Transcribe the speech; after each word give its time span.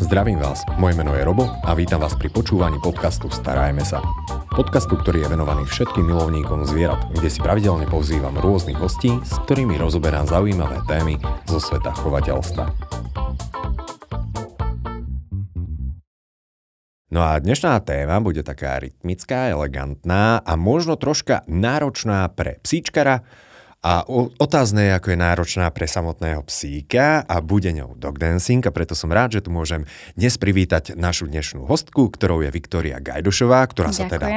Zdravím 0.00 0.40
vás, 0.40 0.64
moje 0.80 0.96
meno 0.96 1.12
je 1.12 1.20
Robo 1.20 1.44
a 1.60 1.76
vítam 1.76 2.00
vás 2.00 2.16
pri 2.16 2.32
počúvaní 2.32 2.80
podcastu 2.80 3.28
Starajme 3.28 3.84
sa. 3.84 4.00
Podcastu, 4.48 4.96
ktorý 4.96 5.28
je 5.28 5.36
venovaný 5.36 5.68
všetkým 5.68 6.08
milovníkom 6.08 6.64
zvierat, 6.64 7.04
kde 7.12 7.28
si 7.28 7.36
pravidelne 7.36 7.84
pozývam 7.84 8.32
rôznych 8.32 8.80
hostí, 8.80 9.12
s 9.20 9.36
ktorými 9.44 9.76
rozoberám 9.76 10.24
zaujímavé 10.24 10.80
témy 10.88 11.20
zo 11.44 11.60
sveta 11.60 11.92
chovateľstva. 11.92 12.64
No 17.12 17.20
a 17.20 17.36
dnešná 17.36 17.76
téma 17.84 18.24
bude 18.24 18.40
taká 18.40 18.80
rytmická, 18.80 19.52
elegantná 19.52 20.40
a 20.40 20.52
možno 20.56 20.96
troška 20.96 21.44
náročná 21.44 22.24
pre 22.32 22.56
psíčkara, 22.64 23.20
a 23.80 24.04
otázne 24.36 24.92
je, 24.92 24.92
ako 24.92 25.08
je 25.12 25.18
náročná 25.18 25.66
pre 25.72 25.88
samotného 25.88 26.44
psíka 26.44 27.24
a 27.24 27.40
bude 27.40 27.72
ňou 27.72 27.96
dog 27.96 28.20
dancing 28.20 28.60
a 28.68 28.74
preto 28.74 28.92
som 28.92 29.08
rád, 29.08 29.40
že 29.40 29.48
tu 29.48 29.48
môžem 29.48 29.88
dnes 30.12 30.36
privítať 30.36 31.00
našu 31.00 31.32
dnešnú 31.32 31.64
hostku, 31.64 32.12
ktorou 32.12 32.44
je 32.44 32.52
Viktória 32.52 33.00
Gajdušová, 33.00 33.64
ktorá 33.72 33.88
Ďakujem. 33.88 34.04
sa 34.04 34.12
teda 34.12 34.28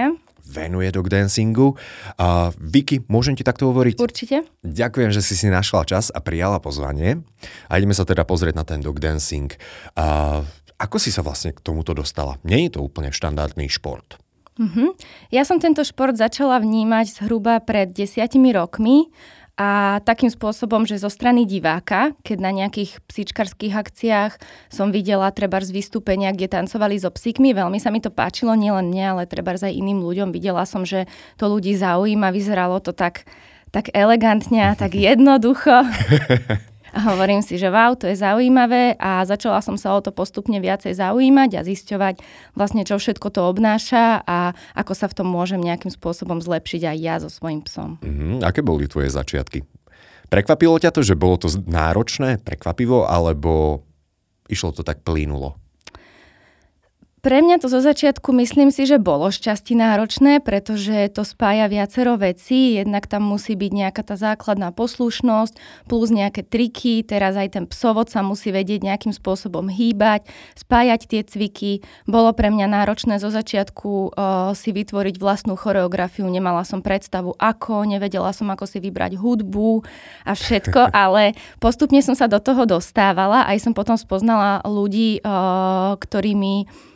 venuje 0.48 0.90
dog 0.96 1.12
dancingu. 1.12 1.76
Uh, 2.16 2.56
Vicky, 2.60 3.04
môžem 3.12 3.36
ti 3.36 3.44
takto 3.44 3.68
hovoriť? 3.72 3.96
Určite. 4.00 4.48
Ďakujem, 4.64 5.12
že 5.12 5.20
si 5.20 5.36
si 5.36 5.52
našla 5.52 5.88
čas 5.88 6.08
a 6.12 6.20
prijala 6.24 6.64
pozvanie. 6.64 7.24
A 7.68 7.80
ideme 7.80 7.96
sa 7.96 8.08
teda 8.08 8.24
pozrieť 8.28 8.56
na 8.56 8.64
ten 8.68 8.80
dog 8.80 9.00
dancing. 9.00 9.52
Uh, 9.96 10.44
ako 10.80 11.00
si 11.00 11.12
sa 11.12 11.24
vlastne 11.24 11.56
k 11.56 11.64
tomuto 11.64 11.96
dostala? 11.96 12.40
Nie 12.44 12.68
je 12.68 12.80
to 12.80 12.84
úplne 12.84 13.12
štandardný 13.12 13.72
šport. 13.72 14.20
Uh-huh. 14.54 14.94
Ja 15.34 15.50
som 15.50 15.58
tento 15.58 15.82
šport 15.82 16.14
začala 16.14 16.62
vnímať 16.62 17.24
zhruba 17.24 17.58
pred 17.58 17.90
desiatimi 17.90 18.54
rokmi 18.54 19.10
a 19.54 20.02
takým 20.02 20.34
spôsobom, 20.34 20.82
že 20.90 20.98
zo 20.98 21.14
strany 21.14 21.46
diváka, 21.46 22.18
keď 22.26 22.38
na 22.42 22.50
nejakých 22.50 22.98
psíčkarských 23.06 23.78
akciách 23.78 24.42
som 24.74 24.90
videla 24.90 25.30
treba 25.30 25.62
z 25.62 25.70
vystúpenia, 25.70 26.34
kde 26.34 26.50
tancovali 26.50 26.98
so 26.98 27.14
psíkmi, 27.14 27.54
veľmi 27.54 27.78
sa 27.78 27.94
mi 27.94 28.02
to 28.02 28.10
páčilo, 28.10 28.58
nielen 28.58 28.90
mne, 28.90 29.14
ale 29.14 29.30
treba 29.30 29.54
aj 29.54 29.70
iným 29.70 30.02
ľuďom. 30.02 30.34
Videla 30.34 30.66
som, 30.66 30.82
že 30.82 31.06
to 31.38 31.46
ľudí 31.54 31.78
zaujíma, 31.78 32.34
vyzeralo 32.34 32.82
to 32.82 32.98
tak, 32.98 33.30
tak 33.70 33.94
elegantne 33.94 34.74
a 34.74 34.74
tak 34.74 34.98
jednoducho. 35.08 35.86
A 36.94 37.00
hovorím 37.10 37.42
si, 37.42 37.58
že 37.58 37.74
wow, 37.74 37.98
to 37.98 38.06
je 38.06 38.22
zaujímavé 38.22 38.94
a 39.02 39.26
začala 39.26 39.66
som 39.66 39.74
sa 39.82 39.98
o 39.98 40.00
to 40.06 40.14
postupne 40.14 40.62
viacej 40.62 40.94
zaujímať 40.94 41.58
a 41.58 41.66
zisťovať 41.66 42.22
vlastne, 42.54 42.86
čo 42.86 43.02
všetko 43.02 43.34
to 43.34 43.42
obnáša 43.50 44.22
a 44.22 44.54
ako 44.78 44.94
sa 44.94 45.10
v 45.10 45.18
tom 45.18 45.26
môžem 45.26 45.58
nejakým 45.58 45.90
spôsobom 45.90 46.38
zlepšiť 46.38 46.94
aj 46.94 46.98
ja 47.02 47.16
so 47.18 47.34
svojím 47.34 47.66
psom. 47.66 47.98
Mm-hmm. 48.06 48.46
Aké 48.46 48.62
boli 48.62 48.86
tvoje 48.86 49.10
začiatky? 49.10 49.66
Prekvapilo 50.30 50.78
ťa 50.78 50.94
to, 50.94 51.02
že 51.02 51.18
bolo 51.18 51.42
to 51.42 51.50
náročné, 51.50 52.38
prekvapivo, 52.42 53.10
alebo 53.10 53.82
išlo 54.50 54.74
to 54.74 54.86
tak 54.86 55.02
plínulo? 55.02 55.63
Pre 57.24 57.40
mňa 57.40 57.64
to 57.64 57.72
zo 57.72 57.80
začiatku 57.80 58.36
myslím 58.36 58.68
si, 58.68 58.84
že 58.84 59.00
bolo 59.00 59.32
šťastí 59.32 59.80
náročné, 59.80 60.44
pretože 60.44 61.08
to 61.16 61.24
spája 61.24 61.72
viacero 61.72 62.20
vecí. 62.20 62.76
Jednak 62.76 63.08
tam 63.08 63.24
musí 63.24 63.56
byť 63.56 63.72
nejaká 63.72 64.04
tá 64.04 64.20
základná 64.20 64.76
poslušnosť, 64.76 65.56
plus 65.88 66.12
nejaké 66.12 66.44
triky. 66.44 67.00
Teraz 67.00 67.40
aj 67.40 67.56
ten 67.56 67.64
psovod 67.64 68.12
sa 68.12 68.28
musí 68.28 68.52
vedieť 68.52 68.84
nejakým 68.84 69.16
spôsobom 69.16 69.72
hýbať, 69.72 70.28
spájať 70.60 71.02
tie 71.08 71.22
cviky. 71.24 71.80
Bolo 72.12 72.36
pre 72.36 72.52
mňa 72.52 72.68
náročné 72.68 73.24
zo 73.24 73.32
začiatku 73.32 74.12
uh, 74.12 74.52
si 74.52 74.76
vytvoriť 74.76 75.16
vlastnú 75.16 75.56
choreografiu. 75.56 76.28
Nemala 76.28 76.68
som 76.68 76.84
predstavu 76.84 77.40
ako, 77.40 77.88
nevedela 77.88 78.36
som 78.36 78.52
ako 78.52 78.68
si 78.68 78.84
vybrať 78.84 79.16
hudbu 79.16 79.80
a 80.28 80.36
všetko, 80.36 80.92
ale 81.08 81.40
postupne 81.64 82.04
som 82.04 82.20
sa 82.20 82.28
do 82.28 82.44
toho 82.44 82.68
dostávala. 82.68 83.48
Aj 83.48 83.56
som 83.64 83.72
potom 83.72 83.96
spoznala 83.96 84.60
ľudí, 84.68 85.24
uh, 85.24 85.96
ktorými 85.96 86.92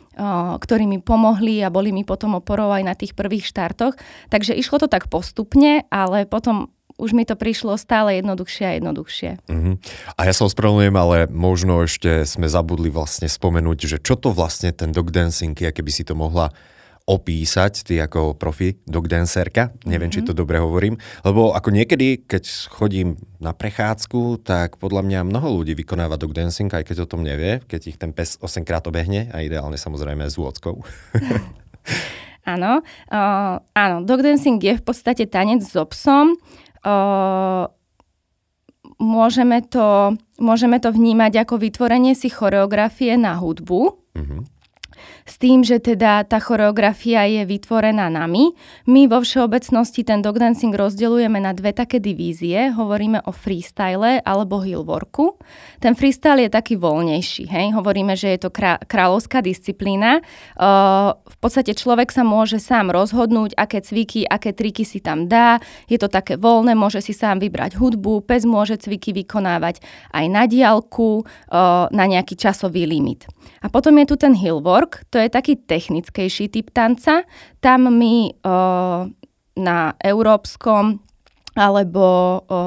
ktorí 0.58 0.90
mi 0.90 0.98
pomohli 0.98 1.62
a 1.62 1.70
boli 1.70 1.94
mi 1.94 2.02
potom 2.02 2.34
oporou 2.36 2.74
aj 2.74 2.82
na 2.82 2.94
tých 2.98 3.14
prvých 3.14 3.46
štartoch. 3.46 3.94
Takže 4.28 4.58
išlo 4.58 4.82
to 4.82 4.88
tak 4.90 5.06
postupne, 5.06 5.86
ale 5.88 6.26
potom 6.26 6.74
už 6.98 7.14
mi 7.14 7.22
to 7.22 7.38
prišlo 7.38 7.78
stále 7.78 8.18
jednoduchšie 8.18 8.64
a 8.66 8.72
jednoduchšie. 8.82 9.30
Uh-huh. 9.46 9.78
A 10.18 10.20
ja 10.26 10.34
sa 10.34 10.50
ospravedlňujem, 10.50 10.96
ale 10.98 11.16
možno 11.30 11.86
ešte 11.86 12.26
sme 12.26 12.50
zabudli 12.50 12.90
vlastne 12.90 13.30
spomenúť, 13.30 13.78
že 13.86 13.98
čo 14.02 14.18
to 14.18 14.34
vlastne 14.34 14.74
ten 14.74 14.90
dog 14.90 15.14
dancing 15.14 15.54
je, 15.54 15.70
keby 15.70 15.90
si 15.94 16.02
to 16.02 16.18
mohla 16.18 16.50
opísať, 17.08 17.88
ty 17.88 17.94
ako 17.96 18.36
profi 18.36 18.76
dog 18.84 19.08
dancerka, 19.08 19.72
neviem, 19.88 20.12
mm-hmm. 20.12 20.20
či 20.20 20.28
to 20.28 20.36
mhm. 20.36 20.40
dobre 20.44 20.60
hovorím, 20.60 21.00
lebo 21.24 21.56
ako 21.56 21.72
niekedy, 21.72 22.28
keď 22.28 22.44
chodím 22.68 23.16
na 23.40 23.56
prechádzku, 23.56 24.44
tak 24.44 24.76
podľa 24.76 25.08
mňa 25.08 25.20
mnoho 25.24 25.48
ľudí 25.62 25.72
vykonáva 25.72 26.20
dog 26.20 26.36
dancing, 26.36 26.68
aj 26.68 26.84
keď 26.84 27.08
o 27.08 27.10
tom 27.10 27.24
nevie, 27.24 27.64
keď 27.64 27.80
ich 27.88 27.96
ten 27.96 28.12
pes 28.12 28.36
8 28.44 28.68
krát 28.68 28.84
obehne 28.84 29.32
a 29.32 29.40
ideálne 29.40 29.80
samozrejme 29.80 30.28
s 30.28 30.36
vôckou. 30.36 30.84
áno, 32.52 32.84
uh, 32.84 33.54
áno, 33.72 33.96
dog 34.04 34.20
dancing 34.20 34.60
je 34.60 34.76
v 34.76 34.84
podstate 34.84 35.24
tanec 35.24 35.64
so 35.64 35.88
psom. 35.88 36.36
Uh, 36.84 37.72
môžeme, 39.00 39.64
to, 39.64 40.12
môžeme 40.36 40.76
to 40.76 40.92
vnímať 40.92 41.48
ako 41.48 41.56
vytvorenie 41.56 42.12
si 42.12 42.28
choreografie 42.28 43.16
na 43.16 43.32
hudbu. 43.40 43.96
Mm-hmm 44.12 44.58
s 45.28 45.36
tým, 45.36 45.60
že 45.60 45.76
teda 45.76 46.24
tá 46.24 46.40
choreografia 46.40 47.28
je 47.28 47.44
vytvorená 47.44 48.08
nami. 48.08 48.56
My 48.88 49.04
vo 49.04 49.20
všeobecnosti 49.20 50.00
ten 50.00 50.24
dog 50.24 50.40
dancing 50.40 50.72
rozdeľujeme 50.72 51.36
na 51.36 51.52
dve 51.52 51.76
také 51.76 52.00
divízie. 52.00 52.72
Hovoríme 52.72 53.28
o 53.28 53.32
freestyle 53.36 54.24
alebo 54.24 54.64
hillworku. 54.64 55.36
Ten 55.84 55.92
freestyle 55.92 56.48
je 56.48 56.50
taký 56.50 56.80
voľnejší. 56.80 57.44
Hej? 57.44 57.76
Hovoríme, 57.76 58.16
že 58.16 58.32
je 58.32 58.48
to 58.48 58.50
krá- 58.50 58.80
kráľovská 58.88 59.44
disciplína. 59.44 60.24
Uh, 60.56 61.12
v 61.28 61.36
podstate 61.44 61.76
človek 61.76 62.08
sa 62.08 62.24
môže 62.24 62.56
sám 62.56 62.88
rozhodnúť, 62.88 63.52
aké 63.60 63.84
cviky, 63.84 64.24
aké 64.24 64.56
triky 64.56 64.88
si 64.88 65.04
tam 65.04 65.28
dá. 65.28 65.60
Je 65.92 66.00
to 66.00 66.08
také 66.08 66.40
voľné, 66.40 66.72
môže 66.72 67.04
si 67.04 67.12
sám 67.12 67.44
vybrať 67.44 67.76
hudbu, 67.76 68.24
pes 68.24 68.48
môže 68.48 68.80
cviky 68.80 69.12
vykonávať 69.12 69.84
aj 70.16 70.24
na 70.32 70.48
diálku, 70.48 71.28
uh, 71.52 71.86
na 71.92 72.04
nejaký 72.08 72.32
časový 72.32 72.88
limit. 72.88 73.28
A 73.60 73.66
potom 73.66 73.98
je 73.98 74.06
tu 74.06 74.14
ten 74.14 74.32
hillwork, 74.38 75.04
to 75.10 75.17
je 75.22 75.30
taký 75.30 75.54
technickejší 75.58 76.50
typ 76.52 76.70
tanca. 76.70 77.26
Tam 77.58 77.80
my 77.90 78.38
na 79.58 79.78
európskom 79.98 81.02
alebo 81.58 82.06
o 82.46 82.60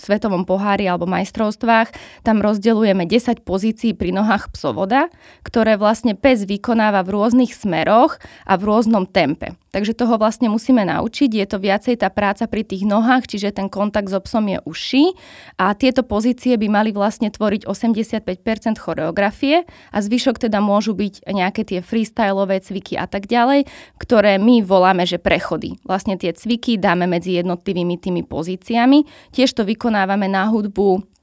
svetovom 0.00 0.48
pohári 0.48 0.88
alebo 0.88 1.04
majstrovstvách, 1.04 1.92
tam 2.24 2.40
rozdeľujeme 2.40 3.04
10 3.04 3.44
pozícií 3.44 3.92
pri 3.92 4.16
nohách 4.16 4.48
psovoda, 4.56 5.12
ktoré 5.44 5.76
vlastne 5.76 6.16
pes 6.16 6.48
vykonáva 6.48 7.04
v 7.04 7.20
rôznych 7.20 7.52
smeroch 7.52 8.16
a 8.48 8.56
v 8.56 8.62
rôznom 8.64 9.04
tempe. 9.04 9.60
Takže 9.74 9.90
toho 9.90 10.14
vlastne 10.22 10.46
musíme 10.46 10.86
naučiť. 10.86 11.34
Je 11.34 11.46
to 11.50 11.58
viacej 11.58 11.98
tá 11.98 12.06
práca 12.06 12.46
pri 12.46 12.62
tých 12.62 12.86
nohách, 12.86 13.26
čiže 13.26 13.50
ten 13.50 13.66
kontakt 13.66 14.06
so 14.06 14.22
psom 14.22 14.46
je 14.46 14.62
užší 14.62 15.18
a 15.58 15.74
tieto 15.74 16.06
pozície 16.06 16.54
by 16.54 16.70
mali 16.70 16.94
vlastne 16.94 17.26
tvoriť 17.26 17.66
85% 17.66 18.78
choreografie 18.78 19.66
a 19.90 19.98
zvyšok 19.98 20.46
teda 20.46 20.62
môžu 20.62 20.94
byť 20.94 21.26
nejaké 21.26 21.66
tie 21.66 21.82
freestyleové 21.82 22.62
cviky 22.62 22.94
a 22.94 23.10
tak 23.10 23.26
ďalej, 23.26 23.66
ktoré 23.98 24.38
my 24.38 24.62
voláme, 24.62 25.02
že 25.02 25.18
prechody. 25.18 25.74
Vlastne 25.82 26.14
tie 26.14 26.30
cviky 26.30 26.78
dáme 26.78 27.10
medzi 27.10 27.34
jednotlivými 27.42 27.98
tými 27.98 28.22
pozíciami. 28.22 29.02
Tiež 29.34 29.58
to 29.58 29.66
vykonávame 29.66 30.30
na 30.30 30.46
hudbu 30.46 31.13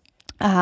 a 0.42 0.54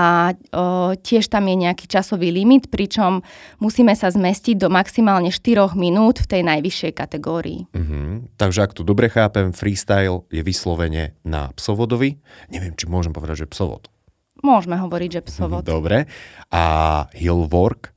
o, 0.52 0.92
tiež 1.00 1.32
tam 1.32 1.48
je 1.48 1.56
nejaký 1.56 1.88
časový 1.88 2.36
limit, 2.36 2.68
pričom 2.68 3.24
musíme 3.64 3.96
sa 3.96 4.12
zmestiť 4.12 4.60
do 4.60 4.68
maximálne 4.68 5.32
4 5.32 5.72
minút 5.80 6.20
v 6.20 6.28
tej 6.28 6.42
najvyššej 6.44 6.92
kategórii. 6.92 7.66
Uh-huh. 7.72 8.28
Takže 8.36 8.68
ak 8.68 8.76
tu 8.76 8.84
dobre 8.84 9.08
chápem, 9.08 9.56
freestyle 9.56 10.28
je 10.28 10.44
vyslovene 10.44 11.16
na 11.24 11.56
psovodovi. 11.56 12.20
Neviem, 12.52 12.76
či 12.76 12.92
môžem 12.92 13.16
povedať, 13.16 13.48
že 13.48 13.52
psovod. 13.52 13.88
Môžeme 14.44 14.80
hovoriť, 14.80 15.10
že 15.20 15.22
psovod. 15.24 15.64
Dobre. 15.68 16.08
A 16.52 16.64
hillwork 17.16 17.96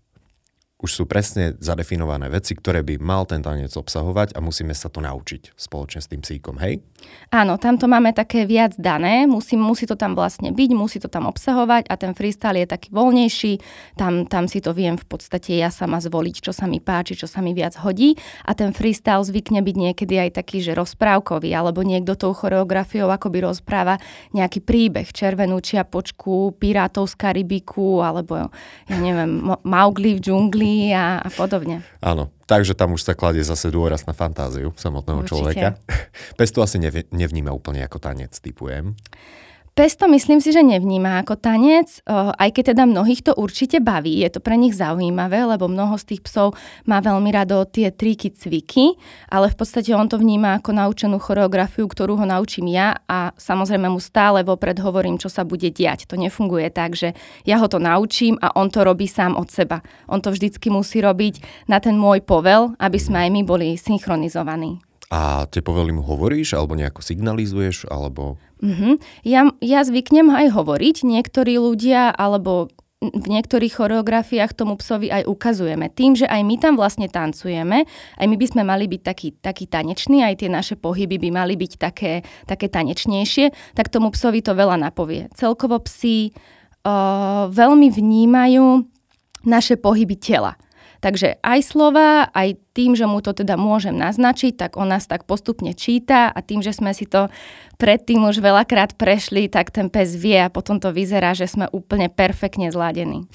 už 0.83 0.91
sú 0.91 1.05
presne 1.07 1.55
zadefinované 1.63 2.27
veci, 2.27 2.59
ktoré 2.59 2.83
by 2.83 2.99
mal 2.99 3.23
ten 3.23 3.39
tanec 3.39 3.71
obsahovať 3.71 4.35
a 4.35 4.43
musíme 4.43 4.75
sa 4.75 4.91
to 4.91 4.99
naučiť 4.99 5.55
spoločne 5.55 6.03
s 6.03 6.11
tým 6.11 6.27
psíkom, 6.27 6.59
hej? 6.59 6.83
Áno, 7.31 7.55
tam 7.57 7.79
to 7.79 7.87
máme 7.87 8.11
také 8.11 8.45
viac 8.45 8.75
dané, 8.79 9.25
musí, 9.31 9.55
musí 9.55 9.87
to 9.87 9.95
tam 9.95 10.19
vlastne 10.19 10.51
byť, 10.51 10.71
musí 10.75 10.99
to 10.99 11.07
tam 11.07 11.31
obsahovať 11.31 11.87
a 11.87 11.95
ten 11.95 12.13
freestyle 12.19 12.59
je 12.59 12.67
taký 12.67 12.91
voľnejší, 12.91 13.53
tam, 13.95 14.27
tam 14.27 14.51
si 14.51 14.59
to 14.59 14.75
viem 14.75 14.99
v 14.99 15.07
podstate 15.07 15.55
ja 15.55 15.71
sama 15.71 16.03
zvoliť, 16.03 16.51
čo 16.51 16.53
sa 16.53 16.67
mi 16.67 16.83
páči, 16.83 17.15
čo 17.15 17.31
sa 17.31 17.39
mi 17.39 17.55
viac 17.55 17.79
hodí. 17.79 18.19
A 18.43 18.53
ten 18.59 18.75
freestyle 18.75 19.23
zvykne 19.23 19.63
byť 19.63 19.77
niekedy 19.79 20.15
aj 20.19 20.43
taký, 20.43 20.63
že 20.63 20.75
rozprávkový, 20.75 21.55
alebo 21.55 21.87
niekto 21.87 22.19
tou 22.19 22.35
choreografiou 22.35 23.07
akoby 23.07 23.47
rozpráva 23.47 24.03
nejaký 24.35 24.63
príbeh, 24.63 25.07
červenú 25.15 25.63
čiapočku, 25.63 26.59
pirátov 26.59 27.07
z 27.07 27.15
Karibiku, 27.17 28.03
alebo 28.03 28.51
ja 28.91 28.97
neviem, 28.99 29.57
Maugli 29.63 30.19
v 30.19 30.23
džungli, 30.23 30.72
a, 30.93 31.21
a 31.21 31.29
podobne. 31.29 31.85
Áno, 32.01 32.33
takže 32.49 32.73
tam 32.73 32.97
už 32.97 33.05
sa 33.05 33.13
kladie 33.13 33.45
zase 33.45 33.69
dôraz 33.69 34.09
na 34.09 34.17
fantáziu 34.17 34.73
samotného 34.75 35.23
Určite. 35.23 35.33
človeka. 35.33 35.69
Pes 36.39 36.51
to 36.51 36.65
asi 36.65 36.81
nevníma 37.13 37.53
úplne 37.53 37.85
ako 37.85 38.01
tanec, 38.01 38.33
typujem. 38.41 38.97
Pes 39.73 39.97
to 39.97 40.05
myslím 40.05 40.37
si, 40.37 40.53
že 40.53 40.61
nevníma 40.61 41.25
ako 41.25 41.41
tanec, 41.41 42.05
aj 42.13 42.51
keď 42.53 42.77
teda 42.77 42.85
mnohých 42.85 43.25
to 43.25 43.33
určite 43.33 43.81
baví, 43.81 44.21
je 44.21 44.37
to 44.37 44.45
pre 44.45 44.61
nich 44.61 44.77
zaujímavé, 44.77 45.49
lebo 45.49 45.65
mnoho 45.65 45.97
z 45.97 46.13
tých 46.13 46.29
psov 46.29 46.53
má 46.85 47.01
veľmi 47.01 47.33
rado 47.33 47.65
tie 47.65 47.89
triky, 47.89 48.37
cviky, 48.37 49.01
ale 49.33 49.49
v 49.49 49.57
podstate 49.57 49.97
on 49.97 50.13
to 50.13 50.21
vníma 50.21 50.61
ako 50.61 50.77
naučenú 50.77 51.17
choreografiu, 51.17 51.89
ktorú 51.89 52.21
ho 52.21 52.27
naučím 52.29 52.69
ja 52.69 53.01
a 53.09 53.33
samozrejme 53.41 53.89
mu 53.89 53.97
stále 53.97 54.45
vopred 54.45 54.77
hovorím, 54.77 55.17
čo 55.17 55.33
sa 55.33 55.41
bude 55.41 55.73
diať. 55.73 56.05
To 56.13 56.21
nefunguje 56.21 56.69
tak, 56.69 56.93
že 56.93 57.17
ja 57.49 57.57
ho 57.57 57.65
to 57.65 57.81
naučím 57.81 58.37
a 58.45 58.53
on 58.53 58.69
to 58.69 58.85
robí 58.85 59.09
sám 59.09 59.41
od 59.41 59.49
seba. 59.49 59.81
On 60.05 60.21
to 60.21 60.37
vždycky 60.37 60.69
musí 60.69 61.01
robiť 61.01 61.65
na 61.65 61.81
ten 61.81 61.97
môj 61.97 62.21
povel, 62.21 62.77
aby 62.77 63.01
sme 63.01 63.25
aj 63.25 63.31
my 63.33 63.41
boli 63.41 63.81
synchronizovaní. 63.81 64.85
A 65.13 65.45
tie 65.49 65.61
povely 65.61 65.97
mu 65.97 66.05
hovoríš, 66.05 66.57
alebo 66.57 66.77
nejako 66.77 67.01
signalizuješ, 67.01 67.89
alebo... 67.89 68.37
Mm-hmm. 68.63 68.93
Ja, 69.27 69.51
ja 69.59 69.81
zvyknem 69.83 70.31
aj 70.31 70.55
hovoriť. 70.55 71.03
Niektorí 71.03 71.59
ľudia, 71.59 72.15
alebo 72.15 72.71
v 73.03 73.27
niektorých 73.27 73.83
choreografiách 73.83 74.55
tomu 74.55 74.79
psovi 74.79 75.11
aj 75.11 75.27
ukazujeme. 75.27 75.91
Tým, 75.91 76.15
že 76.15 76.31
aj 76.31 76.43
my 76.47 76.55
tam 76.63 76.79
vlastne 76.79 77.11
tancujeme, 77.11 77.83
aj 78.23 78.27
my 78.31 78.37
by 78.39 78.47
sme 78.47 78.63
mali 78.63 78.87
byť 78.87 79.03
taký, 79.03 79.29
taký 79.43 79.67
tanečný, 79.67 80.23
aj 80.23 80.39
tie 80.39 80.47
naše 80.47 80.79
pohyby 80.79 81.19
by 81.19 81.35
mali 81.35 81.59
byť 81.59 81.73
také, 81.83 82.23
také 82.47 82.71
tanečnejšie, 82.71 83.75
tak 83.75 83.91
tomu 83.91 84.15
psovi 84.15 84.39
to 84.39 84.55
veľa 84.55 84.79
napovie. 84.79 85.27
Celkovo 85.35 85.83
psi 85.83 86.31
uh, 86.31 87.51
veľmi 87.51 87.91
vnímajú 87.91 88.87
naše 89.43 89.75
pohyby 89.75 90.15
tela. 90.23 90.55
Takže 91.03 91.43
aj 91.43 91.61
slova, 91.67 92.31
aj 92.31 92.63
tým, 92.79 92.95
že 92.95 93.11
mu 93.11 93.19
to 93.19 93.35
teda 93.35 93.59
môžem 93.59 93.99
naznačiť, 93.99 94.55
tak 94.55 94.71
on 94.79 94.95
nás 94.95 95.11
tak 95.11 95.27
postupne 95.27 95.75
číta 95.75 96.31
a 96.31 96.39
tým, 96.47 96.63
že 96.63 96.71
sme 96.71 96.95
si 96.95 97.11
to 97.11 97.27
predtým 97.75 98.23
už 98.23 98.39
veľakrát 98.39 98.95
prešli, 98.95 99.51
tak 99.51 99.75
ten 99.75 99.91
pes 99.91 100.15
vie 100.15 100.39
a 100.39 100.47
potom 100.47 100.79
to 100.79 100.95
vyzerá, 100.95 101.35
že 101.35 101.51
sme 101.51 101.67
úplne 101.75 102.07
perfektne 102.07 102.71
zladení. 102.71 103.27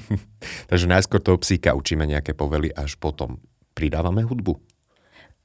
Takže 0.70 0.86
najskôr 0.92 1.24
toho 1.24 1.40
psíka 1.40 1.72
učíme 1.72 2.04
nejaké 2.04 2.36
povely, 2.36 2.68
až 2.76 3.00
potom 3.00 3.40
pridávame 3.72 4.20
hudbu. 4.20 4.65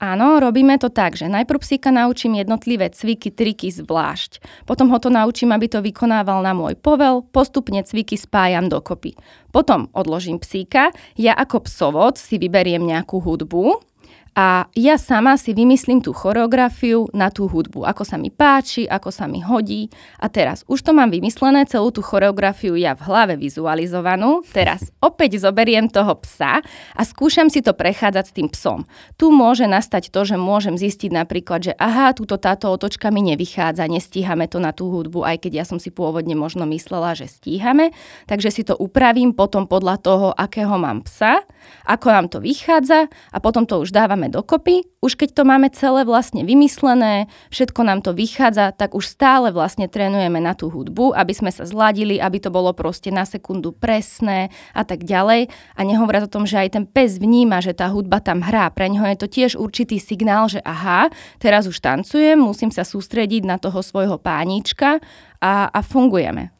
Áno, 0.01 0.41
robíme 0.41 0.81
to 0.81 0.89
tak, 0.89 1.13
že 1.13 1.29
najprv 1.29 1.61
psíka 1.61 1.93
naučím 1.93 2.41
jednotlivé 2.41 2.89
cviky, 2.89 3.29
triky 3.29 3.69
zvlášť. 3.69 4.41
Potom 4.65 4.89
ho 4.89 4.97
to 4.97 5.13
naučím, 5.13 5.53
aby 5.53 5.69
to 5.69 5.77
vykonával 5.77 6.41
na 6.41 6.57
môj 6.57 6.73
povel, 6.73 7.21
postupne 7.29 7.85
cviky 7.85 8.17
spájam 8.17 8.65
dokopy. 8.65 9.13
Potom 9.53 9.93
odložím 9.93 10.41
psíka, 10.41 10.89
ja 11.13 11.37
ako 11.37 11.69
psovod 11.69 12.17
si 12.17 12.41
vyberiem 12.41 12.81
nejakú 12.81 13.21
hudbu, 13.21 13.90
a 14.31 14.71
ja 14.79 14.95
sama 14.95 15.35
si 15.35 15.51
vymyslím 15.51 15.99
tú 15.99 16.15
choreografiu 16.15 17.11
na 17.11 17.27
tú 17.27 17.51
hudbu, 17.51 17.83
ako 17.83 18.07
sa 18.07 18.15
mi 18.15 18.31
páči, 18.31 18.87
ako 18.87 19.11
sa 19.11 19.27
mi 19.27 19.43
hodí. 19.43 19.91
A 20.23 20.31
teraz 20.31 20.63
už 20.71 20.87
to 20.87 20.95
mám 20.95 21.11
vymyslené, 21.11 21.67
celú 21.67 21.91
tú 21.91 21.99
choreografiu 21.99 22.79
ja 22.79 22.95
v 22.95 23.11
hlave 23.11 23.35
vizualizovanú. 23.35 24.39
Teraz 24.55 24.87
opäť 25.03 25.35
zoberiem 25.43 25.91
toho 25.91 26.15
psa 26.23 26.63
a 26.95 27.01
skúšam 27.03 27.51
si 27.51 27.59
to 27.59 27.75
prechádzať 27.75 28.23
s 28.23 28.35
tým 28.39 28.47
psom. 28.47 28.87
Tu 29.19 29.27
môže 29.27 29.67
nastať 29.67 30.07
to, 30.07 30.23
že 30.23 30.39
môžem 30.39 30.79
zistiť 30.79 31.11
napríklad, 31.11 31.67
že 31.67 31.73
aha, 31.75 32.15
túto 32.15 32.39
táto 32.39 32.71
otočka 32.71 33.11
mi 33.11 33.19
nevychádza, 33.27 33.83
nestíhame 33.91 34.47
to 34.47 34.63
na 34.63 34.71
tú 34.71 34.95
hudbu, 34.95 35.27
aj 35.27 35.43
keď 35.43 35.51
ja 35.59 35.65
som 35.67 35.75
si 35.75 35.91
pôvodne 35.91 36.39
možno 36.39 36.63
myslela, 36.71 37.19
že 37.19 37.27
stíhame. 37.27 37.91
Takže 38.31 38.47
si 38.47 38.63
to 38.63 38.79
upravím 38.79 39.35
potom 39.35 39.67
podľa 39.67 39.99
toho, 39.99 40.27
akého 40.31 40.79
mám 40.79 41.03
psa, 41.03 41.43
ako 41.83 42.07
nám 42.07 42.31
to 42.31 42.39
vychádza 42.39 43.11
a 43.11 43.37
potom 43.43 43.67
to 43.67 43.83
už 43.83 43.91
dávam 43.91 44.20
dáme 44.21 44.37
dokopy, 44.37 44.85
už 45.01 45.17
keď 45.17 45.33
to 45.33 45.43
máme 45.49 45.73
celé 45.73 46.05
vlastne 46.05 46.45
vymyslené, 46.45 47.25
všetko 47.49 47.81
nám 47.81 48.05
to 48.05 48.13
vychádza, 48.13 48.69
tak 48.69 48.93
už 48.93 49.09
stále 49.09 49.49
vlastne 49.49 49.89
trénujeme 49.89 50.37
na 50.37 50.53
tú 50.53 50.69
hudbu, 50.69 51.17
aby 51.17 51.33
sme 51.33 51.49
sa 51.49 51.65
zladili, 51.65 52.21
aby 52.21 52.37
to 52.37 52.53
bolo 52.53 52.69
proste 52.77 53.09
na 53.09 53.25
sekundu 53.25 53.73
presné 53.73 54.53
a 54.77 54.85
tak 54.85 55.01
ďalej. 55.01 55.49
A 55.73 55.81
nehovoriac 55.81 56.29
o 56.29 56.33
tom, 56.37 56.45
že 56.45 56.61
aj 56.61 56.69
ten 56.77 56.85
pes 56.85 57.17
vníma, 57.17 57.65
že 57.65 57.73
tá 57.73 57.89
hudba 57.89 58.21
tam 58.21 58.45
hrá. 58.45 58.69
Pre 58.69 58.85
neho 58.85 59.09
je 59.09 59.17
to 59.17 59.25
tiež 59.25 59.57
určitý 59.57 59.97
signál, 59.97 60.45
že 60.45 60.61
aha, 60.61 61.09
teraz 61.41 61.65
už 61.65 61.81
tancujem, 61.81 62.37
musím 62.37 62.69
sa 62.69 62.85
sústrediť 62.85 63.41
na 63.41 63.57
toho 63.57 63.81
svojho 63.81 64.21
pánička 64.21 65.01
a, 65.41 65.65
a 65.65 65.79
fungujeme. 65.81 66.53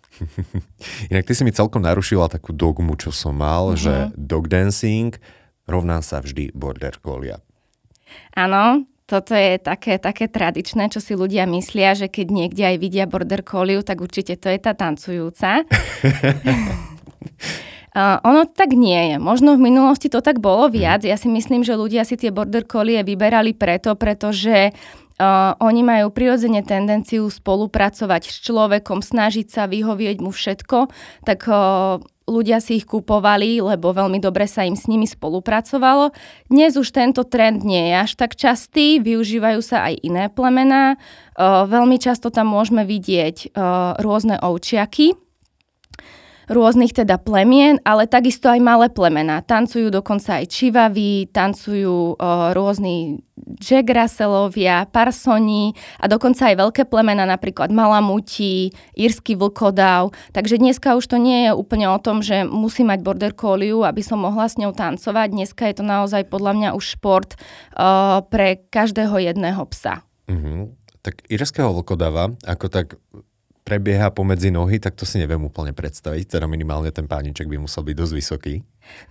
Inak 1.13 1.29
ty 1.29 1.37
si 1.37 1.45
mi 1.45 1.53
celkom 1.53 1.85
narušila 1.85 2.25
takú 2.25 2.57
dogmu, 2.57 2.97
čo 2.97 3.13
som 3.13 3.37
mal, 3.37 3.77
mm-hmm. 3.77 3.83
že 3.85 3.93
dog 4.17 4.49
dancing 4.49 5.13
rovná 5.69 6.01
sa 6.01 6.19
vždy 6.19 6.51
border 6.57 6.97
collie. 6.99 7.37
Áno, 8.37 8.85
toto 9.11 9.35
je 9.35 9.59
také, 9.59 9.99
také 9.99 10.31
tradičné, 10.31 10.87
čo 10.87 11.03
si 11.03 11.19
ľudia 11.19 11.43
myslia, 11.43 11.91
že 11.99 12.07
keď 12.07 12.27
niekde 12.31 12.63
aj 12.63 12.75
vidia 12.79 13.05
border 13.11 13.43
collie, 13.43 13.83
tak 13.83 13.99
určite 13.99 14.39
to 14.39 14.47
je 14.47 14.59
tá 14.59 14.71
tancujúca. 14.71 15.61
Uh, 17.91 18.23
ono 18.23 18.47
tak 18.47 18.71
nie 18.71 19.11
je. 19.11 19.15
Možno 19.19 19.59
v 19.59 19.67
minulosti 19.67 20.07
to 20.07 20.23
tak 20.23 20.39
bolo 20.39 20.71
viac. 20.71 21.03
Ja 21.03 21.19
si 21.19 21.27
myslím, 21.27 21.59
že 21.59 21.75
ľudia 21.75 22.07
si 22.07 22.15
tie 22.15 22.31
border 22.31 22.63
collie 22.63 23.03
vyberali 23.03 23.51
preto, 23.51 23.99
pretože 23.99 24.71
Uh, 25.21 25.53
oni 25.61 25.85
majú 25.85 26.09
prirodzene 26.09 26.65
tendenciu 26.65 27.29
spolupracovať 27.29 28.25
s 28.25 28.41
človekom, 28.41 29.05
snažiť 29.05 29.53
sa 29.53 29.69
vyhovieť 29.69 30.17
mu 30.17 30.33
všetko, 30.33 30.89
tak 31.29 31.45
uh, 31.45 32.01
ľudia 32.31 32.63
si 32.63 32.79
ich 32.79 32.87
kupovali, 32.87 33.59
lebo 33.59 33.91
veľmi 33.91 34.23
dobre 34.23 34.47
sa 34.47 34.63
im 34.63 34.79
s 34.79 34.87
nimi 34.87 35.03
spolupracovalo. 35.03 36.15
Dnes 36.47 36.79
už 36.79 36.95
tento 36.95 37.27
trend 37.27 37.67
nie 37.67 37.91
je 37.91 37.95
až 37.99 38.11
tak 38.15 38.39
častý, 38.39 39.03
využívajú 39.03 39.59
sa 39.59 39.91
aj 39.91 39.99
iné 39.99 40.31
plemená. 40.31 40.95
Veľmi 41.67 41.99
často 41.99 42.31
tam 42.31 42.55
môžeme 42.55 42.87
vidieť 42.87 43.51
rôzne 43.99 44.39
ovčiaky, 44.39 45.19
rôznych 46.51 46.91
teda 46.91 47.15
plemien, 47.15 47.79
ale 47.87 48.05
takisto 48.05 48.51
aj 48.51 48.59
malé 48.59 48.91
plemená. 48.91 49.39
Tancujú 49.39 49.87
dokonca 49.87 50.43
aj 50.43 50.51
čivavy, 50.51 51.31
tancujú 51.31 52.13
o, 52.13 52.51
rôzni 52.51 53.23
Jack 53.57 53.89
Parsoni 54.91 55.73
a 55.97 56.05
dokonca 56.05 56.51
aj 56.51 56.55
veľké 56.59 56.83
plemena, 56.91 57.23
napríklad 57.25 57.71
Malamuti, 57.71 58.69
írsky 58.93 59.39
vlkodav. 59.39 60.13
Takže 60.35 60.59
dneska 60.59 60.99
už 60.99 61.07
to 61.07 61.17
nie 61.17 61.49
je 61.49 61.51
úplne 61.55 61.89
o 61.89 61.97
tom, 61.97 62.19
že 62.21 62.43
musí 62.43 62.83
mať 62.83 62.99
border 63.01 63.33
collie, 63.33 63.73
aby 63.73 64.03
som 64.03 64.21
mohla 64.21 64.45
s 64.51 64.59
ňou 64.59 64.75
tancovať. 64.75 65.27
Dneska 65.31 65.63
je 65.71 65.75
to 65.79 65.85
naozaj 65.87 66.27
podľa 66.27 66.53
mňa 66.53 66.69
už 66.75 66.99
šport 66.99 67.33
uh, 67.33 68.21
pre 68.27 68.59
každého 68.69 69.15
jedného 69.17 69.63
psa. 69.71 70.03
Mm-hmm. 70.27 70.59
Tak 71.01 71.25
írskeho 71.33 71.73
vlkodava, 71.73 72.37
ako 72.45 72.65
tak 72.69 72.99
prebieha 73.71 74.11
pomedzi 74.11 74.51
nohy, 74.51 74.83
tak 74.83 74.99
to 74.99 75.07
si 75.07 75.15
neviem 75.15 75.39
úplne 75.39 75.71
predstaviť. 75.71 76.35
Teda 76.35 76.43
minimálne 76.43 76.91
ten 76.91 77.07
pániček 77.07 77.47
by 77.47 77.55
musel 77.55 77.87
byť 77.87 77.95
dosť 77.95 78.13
vysoký. 78.19 78.53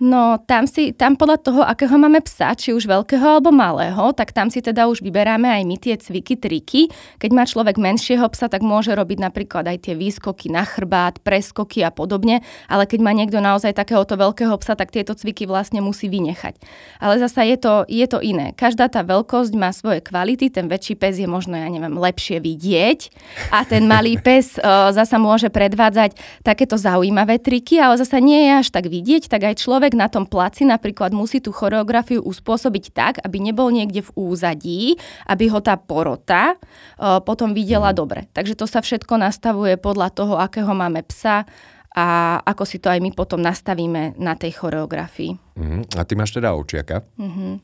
No, 0.00 0.40
tam 0.48 0.64
si, 0.64 0.96
tam 0.96 1.12
podľa 1.12 1.38
toho, 1.44 1.60
akého 1.60 1.92
máme 2.00 2.24
psa, 2.24 2.56
či 2.56 2.72
už 2.72 2.88
veľkého 2.88 3.36
alebo 3.36 3.52
malého, 3.52 4.16
tak 4.16 4.32
tam 4.32 4.48
si 4.48 4.64
teda 4.64 4.88
už 4.88 5.04
vyberáme 5.04 5.44
aj 5.44 5.62
my 5.68 5.76
tie 5.76 5.94
cviky, 6.00 6.40
triky. 6.40 6.88
Keď 7.20 7.30
má 7.36 7.44
človek 7.44 7.76
menšieho 7.76 8.24
psa, 8.32 8.48
tak 8.48 8.64
môže 8.64 8.96
robiť 8.96 9.20
napríklad 9.20 9.68
aj 9.68 9.84
tie 9.84 9.94
výskoky 9.98 10.48
na 10.48 10.64
chrbát, 10.64 11.20
preskoky 11.20 11.84
a 11.84 11.92
podobne, 11.92 12.40
ale 12.64 12.88
keď 12.88 13.00
má 13.04 13.12
niekto 13.12 13.44
naozaj 13.44 13.76
takéhoto 13.76 14.16
veľkého 14.16 14.56
psa, 14.56 14.72
tak 14.72 14.88
tieto 14.88 15.12
cviky 15.12 15.44
vlastne 15.44 15.84
musí 15.84 16.08
vynechať. 16.08 16.56
Ale 16.96 17.20
zasa 17.20 17.44
je 17.44 17.60
to, 17.60 17.84
je 17.84 18.06
to 18.08 18.24
iné. 18.24 18.56
Každá 18.56 18.88
tá 18.88 19.04
veľkosť 19.04 19.52
má 19.52 19.68
svoje 19.76 20.00
kvality, 20.00 20.48
ten 20.48 20.64
väčší 20.64 20.96
pes 20.96 21.20
je 21.20 21.28
možno, 21.28 21.60
ja 21.60 21.68
neviem, 21.68 21.92
lepšie 21.92 22.40
vidieť 22.40 23.12
a 23.52 23.68
ten 23.68 23.84
malý 23.84 24.16
pes 24.26 24.56
uh, 24.56 24.96
zasa 24.96 25.20
môže 25.20 25.52
predvádzať 25.52 26.16
takéto 26.40 26.80
zaujímavé 26.80 27.36
triky, 27.36 27.76
ale 27.76 28.00
zasa 28.00 28.16
nie 28.16 28.48
je 28.48 28.52
až 28.64 28.68
tak 28.72 28.88
vidieť, 28.88 29.28
tak 29.28 29.44
aj 29.44 29.60
človek 29.60 29.69
na 29.94 30.10
tom 30.10 30.26
placi 30.26 30.66
napríklad 30.66 31.14
musí 31.14 31.38
tú 31.38 31.54
choreografiu 31.54 32.18
uspôsobiť 32.26 32.84
tak, 32.90 33.14
aby 33.22 33.38
nebol 33.38 33.70
niekde 33.70 34.02
v 34.02 34.10
úzadí, 34.18 34.82
aby 35.30 35.46
ho 35.52 35.62
tá 35.62 35.78
porota 35.78 36.58
uh, 36.58 37.22
potom 37.22 37.54
videla 37.54 37.94
mhm. 37.94 37.96
dobre. 37.96 38.20
Takže 38.34 38.58
to 38.58 38.66
sa 38.66 38.82
všetko 38.82 39.20
nastavuje 39.20 39.78
podľa 39.78 40.08
toho, 40.10 40.34
akého 40.40 40.74
máme 40.74 41.06
psa 41.06 41.46
a 41.90 42.38
ako 42.46 42.62
si 42.66 42.78
to 42.78 42.86
aj 42.86 43.02
my 43.02 43.10
potom 43.10 43.42
nastavíme 43.42 44.14
na 44.14 44.38
tej 44.38 44.62
choreografii. 44.62 45.34
Uh-huh. 45.58 45.82
A 45.98 46.06
ty 46.06 46.14
máš 46.14 46.30
teda 46.30 46.54
ovčiaka. 46.54 47.02
Uh-huh. 47.18 47.58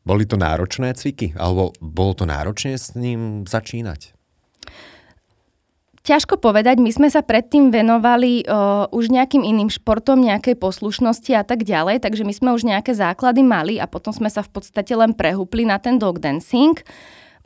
Boli 0.00 0.24
to 0.24 0.40
náročné 0.40 0.96
cviky? 0.96 1.36
Alebo 1.36 1.76
bolo 1.76 2.16
to 2.16 2.24
náročné 2.24 2.80
s 2.80 2.96
ním 2.96 3.44
začínať? 3.44 4.16
Ťažko 6.00 6.40
povedať, 6.40 6.80
my 6.80 6.88
sme 6.88 7.12
sa 7.12 7.20
predtým 7.20 7.68
venovali 7.68 8.48
uh, 8.48 8.88
už 8.88 9.12
nejakým 9.12 9.44
iným 9.44 9.68
športom, 9.68 10.24
nejakej 10.24 10.56
poslušnosti 10.56 11.28
a 11.36 11.44
tak 11.44 11.68
ďalej, 11.68 12.00
takže 12.00 12.24
my 12.24 12.32
sme 12.32 12.50
už 12.56 12.64
nejaké 12.64 12.96
základy 12.96 13.44
mali 13.44 13.76
a 13.76 13.84
potom 13.84 14.08
sme 14.08 14.32
sa 14.32 14.40
v 14.40 14.48
podstate 14.48 14.96
len 14.96 15.12
prehúpli 15.12 15.68
na 15.68 15.76
ten 15.76 16.00
dog 16.00 16.24
dancing. 16.24 16.72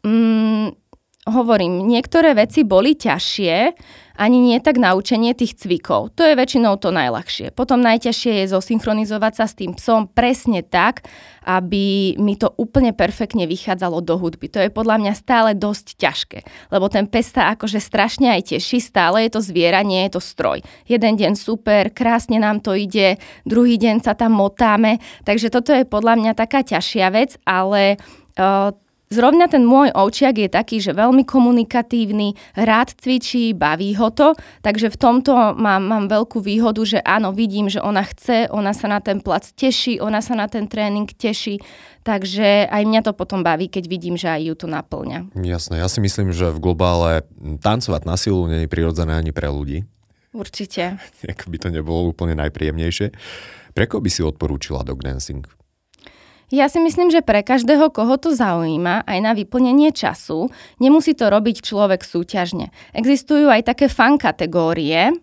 Mm, 0.06 0.70
hovorím, 1.26 1.82
niektoré 1.82 2.30
veci 2.38 2.62
boli 2.62 2.94
ťažšie, 2.94 3.74
ani 4.14 4.38
nie 4.38 4.58
tak 4.62 4.78
naučenie 4.78 5.34
tých 5.34 5.58
cvikov. 5.58 6.14
To 6.14 6.22
je 6.22 6.38
väčšinou 6.38 6.78
to 6.78 6.94
najľahšie. 6.94 7.50
Potom 7.50 7.82
najťažšie 7.82 8.46
je 8.46 8.52
zosynchronizovať 8.54 9.32
sa 9.34 9.46
s 9.50 9.58
tým 9.58 9.74
psom 9.74 10.06
presne 10.06 10.62
tak, 10.62 11.02
aby 11.42 12.14
mi 12.16 12.38
to 12.38 12.54
úplne 12.54 12.94
perfektne 12.94 13.44
vychádzalo 13.50 14.00
do 14.06 14.14
hudby. 14.16 14.46
To 14.54 14.62
je 14.62 14.70
podľa 14.70 15.02
mňa 15.02 15.12
stále 15.18 15.50
dosť 15.58 15.98
ťažké, 15.98 16.38
lebo 16.70 16.86
ten 16.86 17.10
pes 17.10 17.34
sa 17.34 17.52
akože 17.58 17.82
strašne 17.82 18.30
aj 18.30 18.54
teší, 18.54 18.78
stále 18.78 19.26
je 19.26 19.34
to 19.34 19.40
zviera, 19.42 19.82
nie 19.82 20.06
je 20.06 20.14
to 20.14 20.22
stroj. 20.22 20.62
Jeden 20.86 21.18
deň 21.18 21.34
super, 21.34 21.90
krásne 21.90 22.38
nám 22.38 22.62
to 22.62 22.72
ide, 22.78 23.18
druhý 23.42 23.76
deň 23.76 24.06
sa 24.06 24.14
tam 24.14 24.38
motáme, 24.38 25.02
takže 25.26 25.50
toto 25.50 25.74
je 25.74 25.82
podľa 25.82 26.14
mňa 26.22 26.32
taká 26.38 26.62
ťažšia 26.62 27.06
vec, 27.10 27.36
ale 27.44 27.98
uh, 28.38 28.70
Zrovna 29.14 29.46
ten 29.46 29.62
môj 29.62 29.94
ovčiak 29.94 30.34
je 30.42 30.50
taký, 30.50 30.82
že 30.82 30.90
veľmi 30.90 31.22
komunikatívny, 31.22 32.34
rád 32.58 32.98
cvičí, 32.98 33.54
baví 33.54 33.94
ho 33.94 34.10
to, 34.10 34.34
takže 34.66 34.90
v 34.90 34.98
tomto 34.98 35.54
mám, 35.54 35.86
mám 35.86 36.04
veľkú 36.10 36.42
výhodu, 36.42 36.82
že 36.82 36.98
áno, 36.98 37.30
vidím, 37.30 37.70
že 37.70 37.78
ona 37.78 38.02
chce, 38.02 38.50
ona 38.50 38.74
sa 38.74 38.90
na 38.90 38.98
ten 38.98 39.22
plac 39.22 39.46
teší, 39.54 40.02
ona 40.02 40.18
sa 40.18 40.34
na 40.34 40.50
ten 40.50 40.66
tréning 40.66 41.06
teší, 41.06 41.62
takže 42.02 42.66
aj 42.66 42.82
mňa 42.82 43.00
to 43.06 43.12
potom 43.14 43.46
baví, 43.46 43.70
keď 43.70 43.86
vidím, 43.86 44.18
že 44.18 44.34
aj 44.34 44.42
ju 44.50 44.54
to 44.58 44.66
naplňa. 44.66 45.30
Jasné, 45.38 45.78
ja 45.78 45.86
si 45.86 46.02
myslím, 46.02 46.34
že 46.34 46.50
v 46.50 46.58
globále 46.58 47.22
tancovať 47.62 48.02
na 48.02 48.18
silu 48.18 48.50
nie 48.50 48.66
je 48.66 48.72
prirodzené 48.72 49.14
ani 49.14 49.30
pre 49.30 49.46
ľudí. 49.46 49.86
Určite. 50.34 50.98
Ak 51.30 51.46
by 51.46 51.56
to 51.62 51.70
nebolo 51.70 52.10
úplne 52.10 52.34
najpríjemnejšie. 52.34 53.14
Preko 53.78 54.02
by 54.02 54.10
si 54.10 54.26
odporúčila 54.26 54.82
dog 54.82 55.06
dancing? 55.06 55.46
Ja 56.52 56.68
si 56.68 56.76
myslím, 56.76 57.08
že 57.08 57.24
pre 57.24 57.40
každého, 57.40 57.88
koho 57.88 58.20
to 58.20 58.36
zaujíma, 58.36 59.08
aj 59.08 59.18
na 59.24 59.32
vyplnenie 59.32 59.96
času, 59.96 60.52
nemusí 60.76 61.16
to 61.16 61.32
robiť 61.32 61.64
človek 61.64 62.04
súťažne. 62.04 62.68
Existujú 62.92 63.48
aj 63.48 63.64
také 63.64 63.88
fan 63.88 64.20
kategórie, 64.20 65.16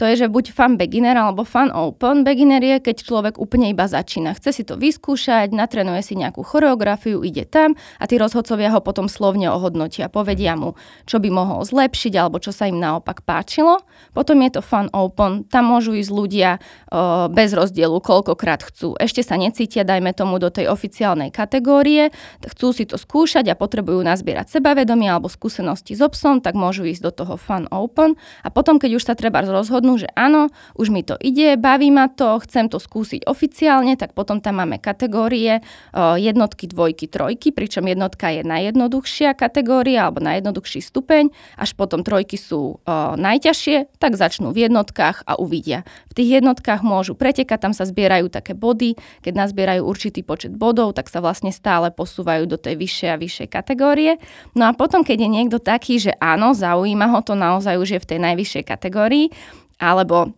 to 0.00 0.08
je, 0.08 0.24
že 0.24 0.32
buď 0.32 0.56
fan 0.56 0.80
beginner 0.80 1.12
alebo 1.12 1.44
fan 1.44 1.68
open. 1.68 2.24
Beginner 2.24 2.64
je, 2.64 2.80
keď 2.80 3.04
človek 3.04 3.34
úplne 3.36 3.68
iba 3.68 3.84
začína. 3.84 4.32
Chce 4.32 4.56
si 4.56 4.62
to 4.64 4.80
vyskúšať, 4.80 5.52
natrenuje 5.52 6.00
si 6.00 6.16
nejakú 6.16 6.40
choreografiu, 6.40 7.20
ide 7.20 7.44
tam 7.44 7.76
a 8.00 8.08
tí 8.08 8.16
rozhodcovia 8.16 8.72
ho 8.72 8.80
potom 8.80 9.12
slovne 9.12 9.52
ohodnotia. 9.52 10.08
Povedia 10.08 10.56
mu, 10.56 10.72
čo 11.04 11.20
by 11.20 11.28
mohol 11.28 11.60
zlepšiť 11.68 12.16
alebo 12.16 12.40
čo 12.40 12.48
sa 12.48 12.72
im 12.72 12.80
naopak 12.80 13.28
páčilo. 13.28 13.84
Potom 14.16 14.40
je 14.40 14.56
to 14.56 14.64
fan 14.64 14.88
open. 14.96 15.44
Tam 15.52 15.68
môžu 15.68 15.92
ísť 15.92 16.08
ľudia 16.08 16.50
o, 16.88 17.28
bez 17.28 17.52
rozdielu, 17.52 18.00
koľkokrát 18.00 18.64
chcú. 18.72 18.96
Ešte 18.96 19.20
sa 19.20 19.36
necítia, 19.36 19.84
dajme 19.84 20.16
tomu, 20.16 20.40
do 20.40 20.48
tej 20.48 20.72
oficiálnej 20.72 21.28
kategórie. 21.28 22.08
Chcú 22.40 22.72
si 22.72 22.88
to 22.88 22.96
skúšať 22.96 23.52
a 23.52 23.58
potrebujú 23.58 24.00
nazbierať 24.00 24.48
sebavedomie 24.48 25.12
alebo 25.12 25.28
skúsenosti 25.28 25.92
s 25.92 26.00
obsom, 26.00 26.40
tak 26.40 26.56
môžu 26.56 26.88
ísť 26.88 27.04
do 27.04 27.12
toho 27.12 27.36
fan 27.36 27.68
open. 27.68 28.16
A 28.40 28.48
potom, 28.48 28.80
keď 28.80 28.96
už 28.96 29.04
sa 29.04 29.12
treba 29.12 29.44
rozhodnúť, 29.44 29.89
rozhodnú, 29.90 29.98
že 29.98 30.08
áno, 30.14 30.48
už 30.78 30.90
mi 30.94 31.02
to 31.02 31.18
ide, 31.18 31.58
baví 31.58 31.90
ma 31.90 32.06
to, 32.06 32.38
chcem 32.46 32.70
to 32.70 32.78
skúsiť 32.78 33.26
oficiálne, 33.26 33.98
tak 33.98 34.14
potom 34.14 34.38
tam 34.38 34.62
máme 34.62 34.78
kategórie 34.78 35.62
jednotky, 35.94 36.70
dvojky, 36.70 37.10
trojky, 37.10 37.50
pričom 37.50 37.86
jednotka 37.90 38.30
je 38.30 38.46
najjednoduchšia 38.46 39.34
kategória 39.34 40.06
alebo 40.06 40.22
najjednoduchší 40.22 40.80
stupeň, 40.84 41.34
až 41.58 41.74
potom 41.74 42.06
trojky 42.06 42.38
sú 42.38 42.78
najťažšie, 43.16 43.98
tak 43.98 44.14
začnú 44.14 44.54
v 44.54 44.70
jednotkách 44.70 45.26
a 45.26 45.34
uvidia. 45.40 45.82
V 46.10 46.22
tých 46.22 46.40
jednotkách 46.40 46.82
môžu 46.86 47.18
pretekať, 47.18 47.70
tam 47.70 47.72
sa 47.74 47.86
zbierajú 47.86 48.30
také 48.30 48.54
body, 48.54 48.94
keď 49.24 49.32
nazbierajú 49.46 49.82
určitý 49.82 50.22
počet 50.22 50.54
bodov, 50.54 50.94
tak 50.94 51.10
sa 51.10 51.18
vlastne 51.18 51.50
stále 51.50 51.90
posúvajú 51.90 52.46
do 52.46 52.56
tej 52.56 52.78
vyššej 52.78 53.10
a 53.10 53.20
vyššej 53.20 53.48
kategórie. 53.50 54.12
No 54.54 54.70
a 54.70 54.72
potom, 54.76 55.02
keď 55.02 55.26
je 55.26 55.30
niekto 55.30 55.58
taký, 55.58 55.98
že 55.98 56.12
áno, 56.20 56.52
zaujíma 56.54 57.10
ho 57.10 57.20
to 57.24 57.34
naozaj 57.34 57.76
už 57.80 57.88
je 57.96 58.00
v 58.02 58.08
tej 58.08 58.18
najvyššej 58.20 58.64
kategórii, 58.64 59.32
alebo 59.80 60.36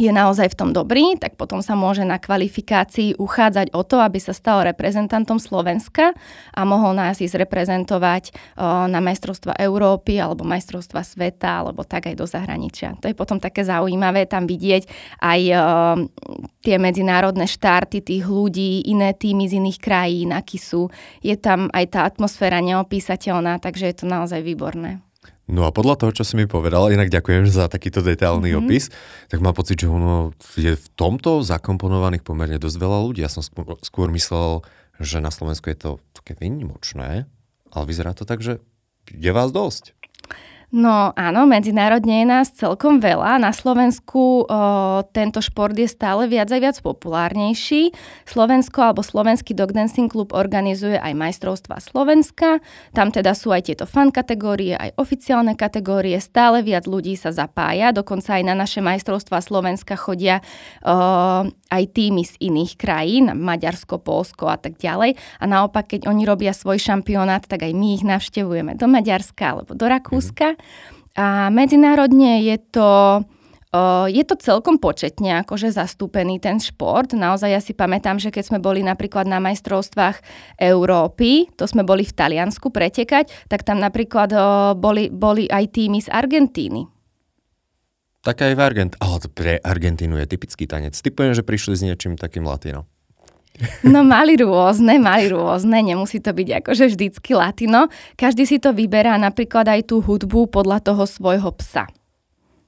je 0.00 0.08
naozaj 0.08 0.56
v 0.56 0.58
tom 0.58 0.70
dobrý, 0.72 1.20
tak 1.20 1.36
potom 1.36 1.60
sa 1.60 1.76
môže 1.76 2.00
na 2.08 2.16
kvalifikácii 2.16 3.20
uchádzať 3.20 3.76
o 3.76 3.84
to, 3.84 4.00
aby 4.00 4.16
sa 4.16 4.32
stal 4.32 4.64
reprezentantom 4.64 5.36
Slovenska 5.36 6.16
a 6.56 6.60
mohol 6.64 6.96
nás 6.96 7.20
ísť 7.20 7.44
reprezentovať 7.44 8.32
na 8.88 9.00
majstrovstva 9.04 9.60
Európy 9.60 10.16
alebo 10.16 10.48
majstrovstva 10.48 11.04
sveta 11.04 11.60
alebo 11.60 11.84
tak 11.84 12.08
aj 12.08 12.16
do 12.16 12.24
zahraničia. 12.24 12.96
To 13.04 13.12
je 13.12 13.12
potom 13.12 13.36
také 13.36 13.68
zaujímavé 13.68 14.24
tam 14.24 14.48
vidieť 14.48 14.88
aj 15.20 15.40
tie 16.64 16.76
medzinárodné 16.80 17.44
štarty 17.44 18.00
tých 18.00 18.24
ľudí, 18.24 18.88
iné 18.88 19.12
týmy 19.12 19.44
z 19.44 19.60
iných 19.60 19.76
krajín, 19.76 20.32
akí 20.32 20.56
sú. 20.56 20.88
Je 21.20 21.36
tam 21.36 21.68
aj 21.68 21.84
tá 21.92 22.08
atmosféra 22.08 22.64
neopísateľná, 22.64 23.60
takže 23.60 23.92
je 23.92 23.96
to 24.00 24.06
naozaj 24.08 24.40
výborné. 24.40 25.04
No 25.50 25.66
a 25.66 25.74
podľa 25.74 25.98
toho, 25.98 26.10
čo 26.14 26.22
si 26.22 26.38
mi 26.38 26.46
povedal, 26.46 26.94
inak 26.94 27.10
ďakujem 27.10 27.50
za 27.50 27.66
takýto 27.66 27.98
detailný 27.98 28.54
mm-hmm. 28.54 28.62
opis, 28.62 28.94
tak 29.26 29.42
mám 29.42 29.58
pocit, 29.58 29.82
že 29.82 29.90
ono 29.90 30.30
je 30.54 30.78
v 30.78 30.86
tomto 30.94 31.42
zakomponovaných 31.42 32.22
pomerne 32.22 32.62
dosť 32.62 32.76
veľa 32.78 32.98
ľudí. 33.02 33.26
Ja 33.26 33.32
som 33.32 33.42
skôr, 33.42 33.74
skôr 33.82 34.08
myslel, 34.14 34.62
že 35.02 35.18
na 35.18 35.34
Slovensku 35.34 35.66
je 35.66 35.78
to 35.78 35.90
také 36.14 36.38
výnimočné, 36.38 37.26
ale 37.74 37.84
vyzerá 37.84 38.14
to 38.14 38.22
tak, 38.22 38.38
že 38.38 38.62
je 39.10 39.30
vás 39.34 39.50
dosť. 39.50 39.98
No 40.72 41.12
áno, 41.12 41.44
medzinárodne 41.44 42.24
je 42.24 42.26
nás 42.32 42.48
celkom 42.48 42.96
veľa. 42.96 43.36
Na 43.36 43.52
Slovensku 43.52 44.48
o, 44.48 45.04
tento 45.12 45.44
šport 45.44 45.76
je 45.76 45.84
stále 45.84 46.24
viac 46.32 46.48
a 46.48 46.56
viac 46.56 46.80
populárnejší. 46.80 47.92
Slovensko 48.24 48.80
alebo 48.80 49.04
Slovenský 49.04 49.52
dog 49.52 49.76
dancing 49.76 50.08
klub 50.08 50.32
organizuje 50.32 50.96
aj 50.96 51.12
majstrovstva 51.12 51.76
Slovenska. 51.76 52.64
Tam 52.96 53.12
teda 53.12 53.36
sú 53.36 53.52
aj 53.52 53.68
tieto 53.68 53.84
fan 53.84 54.08
kategórie, 54.08 54.72
aj 54.72 54.96
oficiálne 54.96 55.60
kategórie. 55.60 56.16
Stále 56.16 56.64
viac 56.64 56.88
ľudí 56.88 57.20
sa 57.20 57.36
zapája. 57.36 57.92
Dokonca 57.92 58.40
aj 58.40 58.42
na 58.48 58.56
naše 58.56 58.80
majstrovstva 58.80 59.44
Slovenska 59.44 59.92
chodia 60.00 60.40
o, 60.80 61.52
aj 61.72 61.96
týmy 61.96 62.28
z 62.28 62.36
iných 62.44 62.76
krajín, 62.76 63.32
Maďarsko, 63.32 63.96
Polsko 63.96 64.52
a 64.52 64.60
tak 64.60 64.76
ďalej. 64.76 65.16
A 65.40 65.44
naopak, 65.48 65.96
keď 65.96 66.12
oni 66.12 66.28
robia 66.28 66.52
svoj 66.52 66.76
šampionát, 66.76 67.48
tak 67.48 67.64
aj 67.64 67.72
my 67.72 67.88
ich 67.96 68.04
navštevujeme 68.04 68.76
do 68.76 68.84
Maďarska 68.84 69.56
alebo 69.56 69.72
do 69.72 69.88
Rakúska. 69.88 70.60
A 71.16 71.48
medzinárodne 71.48 72.44
je 72.44 72.56
to 72.60 72.88
je 74.12 74.20
to 74.28 74.36
celkom 74.36 74.76
početne 74.76 75.40
akože 75.40 75.72
zastúpený 75.72 76.36
ten 76.36 76.60
šport. 76.60 77.16
Naozaj 77.16 77.48
ja 77.48 77.56
si 77.56 77.72
pamätám, 77.72 78.20
že 78.20 78.28
keď 78.28 78.52
sme 78.52 78.58
boli 78.60 78.84
napríklad 78.84 79.24
na 79.24 79.40
majstrovstvách 79.40 80.20
Európy, 80.60 81.48
to 81.56 81.64
sme 81.64 81.80
boli 81.80 82.04
v 82.04 82.12
Taliansku 82.12 82.68
pretekať, 82.68 83.32
tak 83.48 83.64
tam 83.64 83.80
napríklad 83.80 84.28
boli, 84.76 85.08
boli 85.08 85.48
aj 85.48 85.72
týmy 85.72 86.04
z 86.04 86.12
Argentíny. 86.12 86.91
Tak 88.22 88.38
aj 88.38 88.54
v 88.54 88.60
Argent... 88.62 88.92
Ale 89.02 89.18
pre 89.34 89.58
Argentínu 89.58 90.14
je 90.22 90.26
typický 90.30 90.70
tanec. 90.70 90.94
Typujem, 90.94 91.34
že 91.34 91.42
prišli 91.42 91.74
s 91.74 91.82
niečím 91.82 92.14
takým 92.14 92.46
latino. 92.46 92.86
No 93.84 94.00
mali 94.00 94.38
rôzne, 94.40 94.96
mali 94.96 95.28
rôzne, 95.28 95.84
nemusí 95.84 96.22
to 96.22 96.32
byť 96.32 96.64
akože 96.64 96.84
vždycky 96.88 97.36
latino. 97.36 97.92
Každý 98.16 98.48
si 98.48 98.56
to 98.56 98.72
vyberá 98.72 99.18
napríklad 99.20 99.68
aj 99.68 99.92
tú 99.92 100.00
hudbu 100.00 100.48
podľa 100.48 100.80
toho 100.80 101.04
svojho 101.04 101.52
psa. 101.60 101.84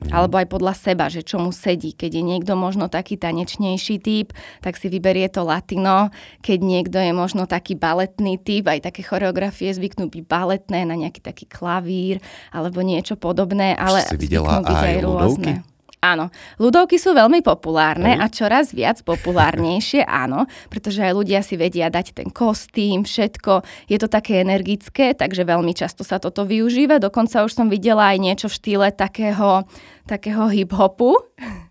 Mm. 0.02 0.10
Alebo 0.10 0.34
aj 0.36 0.46
podľa 0.50 0.74
seba, 0.74 1.06
že 1.06 1.22
čo 1.22 1.38
mu 1.38 1.54
sedí. 1.54 1.94
Keď 1.94 2.18
je 2.18 2.22
niekto 2.24 2.58
možno 2.58 2.90
taký 2.90 3.14
tanečnejší 3.14 3.96
typ, 4.02 4.34
tak 4.60 4.74
si 4.74 4.90
vyberie 4.90 5.30
to 5.30 5.46
latino. 5.46 6.10
Keď 6.42 6.58
niekto 6.60 6.98
je 6.98 7.12
možno 7.14 7.46
taký 7.46 7.78
baletný 7.78 8.36
typ, 8.42 8.66
aj 8.68 8.90
také 8.90 9.06
choreografie 9.06 9.70
zvyknú 9.70 10.10
byť 10.10 10.24
baletné 10.26 10.84
na 10.84 10.94
nejaký 10.98 11.22
taký 11.22 11.46
klavír 11.46 12.18
alebo 12.50 12.82
niečo 12.82 13.14
podobné, 13.14 13.72
ale 13.78 14.02
si 14.04 14.18
videla 14.18 14.60
aj, 14.60 14.66
aj 14.66 14.96
rôzne. 15.02 15.73
Áno, 16.04 16.28
ľudovky 16.60 17.00
sú 17.00 17.16
veľmi 17.16 17.40
populárne 17.40 18.20
a 18.20 18.28
čoraz 18.28 18.76
viac 18.76 19.00
populárnejšie, 19.08 20.04
áno, 20.28 20.44
pretože 20.68 21.00
aj 21.00 21.16
ľudia 21.16 21.40
si 21.40 21.56
vedia 21.56 21.88
dať 21.88 22.20
ten 22.20 22.28
kostým, 22.28 23.08
všetko. 23.08 23.64
Je 23.88 23.96
to 23.96 24.12
také 24.12 24.44
energické, 24.44 25.16
takže 25.16 25.48
veľmi 25.48 25.72
často 25.72 26.04
sa 26.04 26.20
toto 26.20 26.44
využíva. 26.44 27.00
Dokonca 27.00 27.48
už 27.48 27.56
som 27.56 27.72
videla 27.72 28.12
aj 28.12 28.18
niečo 28.20 28.46
v 28.52 28.56
štýle 28.60 28.86
takého, 28.92 29.64
takého 30.04 30.44
hip-hopu. 30.52 31.16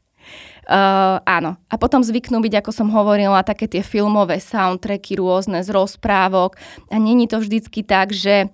Uh, 0.63 1.20
áno. 1.28 1.60
A 1.68 1.75
potom 1.75 2.00
zvyknú 2.00 2.40
byť, 2.40 2.63
ako 2.63 2.72
som 2.72 2.88
hovorila, 2.88 3.44
také 3.44 3.68
tie 3.68 3.84
filmové 3.84 4.40
soundtracky 4.40 5.20
rôzne 5.20 5.60
z 5.60 5.68
rozprávok. 5.68 6.56
A 6.88 6.96
není 7.04 7.28
to 7.28 7.44
vždycky 7.44 7.84
tak, 7.84 8.16
že 8.16 8.48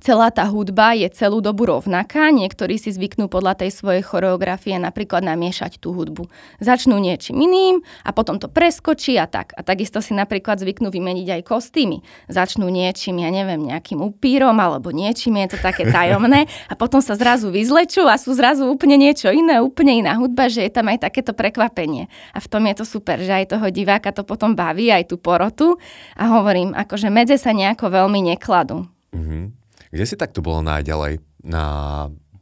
celá 0.00 0.28
tá 0.32 0.44
hudba 0.48 0.92
je 0.92 1.08
celú 1.12 1.40
dobu 1.40 1.68
rovnaká. 1.68 2.28
Niektorí 2.32 2.76
si 2.76 2.92
zvyknú 2.92 3.28
podľa 3.30 3.64
tej 3.64 3.70
svojej 3.72 4.02
choreografie 4.04 4.76
napríklad 4.76 5.24
namiešať 5.24 5.80
tú 5.80 5.96
hudbu. 5.96 6.28
Začnú 6.60 6.96
niečím 7.00 7.40
iným 7.40 7.84
a 8.04 8.10
potom 8.12 8.36
to 8.36 8.48
preskočí 8.50 9.16
a 9.16 9.28
tak. 9.28 9.56
A 9.56 9.64
takisto 9.64 10.04
si 10.04 10.12
napríklad 10.12 10.60
zvyknú 10.60 10.92
vymeniť 10.92 11.40
aj 11.40 11.42
kostýmy. 11.46 12.04
Začnú 12.28 12.68
niečím, 12.68 13.22
ja 13.24 13.30
neviem, 13.32 13.62
nejakým 13.64 14.00
upírom 14.02 14.56
alebo 14.58 14.92
niečím, 14.92 15.40
je 15.46 15.56
to 15.56 15.58
také 15.62 15.88
tajomné 15.88 16.48
a 16.68 16.74
potom 16.76 17.00
sa 17.00 17.16
zrazu 17.16 17.48
vyzlečú 17.48 18.04
a 18.04 18.20
sú 18.20 18.36
zrazu 18.36 18.68
úplne 18.68 19.00
niečo 19.00 19.32
iné, 19.32 19.60
úplne 19.62 20.04
iná 20.04 20.18
hudba, 20.18 20.52
že 20.52 20.66
je 20.66 20.72
tam 20.72 20.92
aj 20.92 21.08
takéto 21.08 21.32
prekvapenie. 21.32 22.08
A 22.36 22.38
v 22.42 22.50
tom 22.50 22.64
je 22.68 22.74
to 22.76 22.84
super, 22.84 23.16
že 23.20 23.32
aj 23.32 23.56
toho 23.56 23.66
diváka 23.72 24.12
to 24.12 24.26
potom 24.26 24.52
baví, 24.52 24.92
aj 24.92 25.08
tú 25.08 25.16
porotu. 25.16 25.78
A 26.16 26.38
hovorím, 26.38 26.76
akože 26.76 27.08
medze 27.08 27.40
sa 27.40 27.56
nejako 27.56 27.88
veľmi 27.88 28.34
nekladú. 28.34 28.84
Mm-hmm. 29.16 29.55
Kde 29.90 30.04
si 30.04 30.14
takto 30.18 30.42
bolo 30.42 30.62
najďalej 30.64 31.22
na 31.46 31.64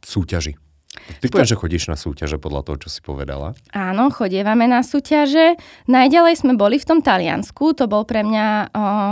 súťaži? 0.01 0.57
Ty 0.95 1.27
povieš, 1.29 1.53
že 1.53 1.59
chodíš 1.59 1.83
na 1.91 1.97
súťaže 1.99 2.41
podľa 2.41 2.65
toho, 2.65 2.77
čo 2.87 2.89
si 2.89 3.03
povedala? 3.03 3.53
Áno, 3.75 4.09
chodievame 4.09 4.65
na 4.65 4.81
súťaže. 4.81 5.59
Najďalej 5.85 6.33
sme 6.41 6.53
boli 6.57 6.81
v 6.81 6.87
tom 6.87 6.99
Taliansku, 7.03 7.77
to 7.77 7.85
bol 7.85 8.07
pre 8.07 8.25
mňa 8.25 8.47
o, 8.47 8.57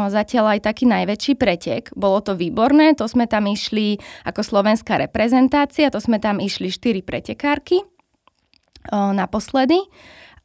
zatiaľ 0.10 0.58
aj 0.58 0.74
taký 0.74 0.90
najväčší 0.90 1.34
pretek. 1.38 1.94
Bolo 1.94 2.24
to 2.26 2.34
výborné, 2.34 2.98
to 2.98 3.06
sme 3.06 3.30
tam 3.30 3.46
išli 3.46 4.02
ako 4.26 4.42
slovenská 4.42 4.98
reprezentácia, 4.98 5.94
to 5.94 6.02
sme 6.02 6.18
tam 6.18 6.42
išli 6.42 6.74
štyri 6.74 7.06
pretekárky 7.06 7.84
o, 7.84 7.86
naposledy. 9.14 9.78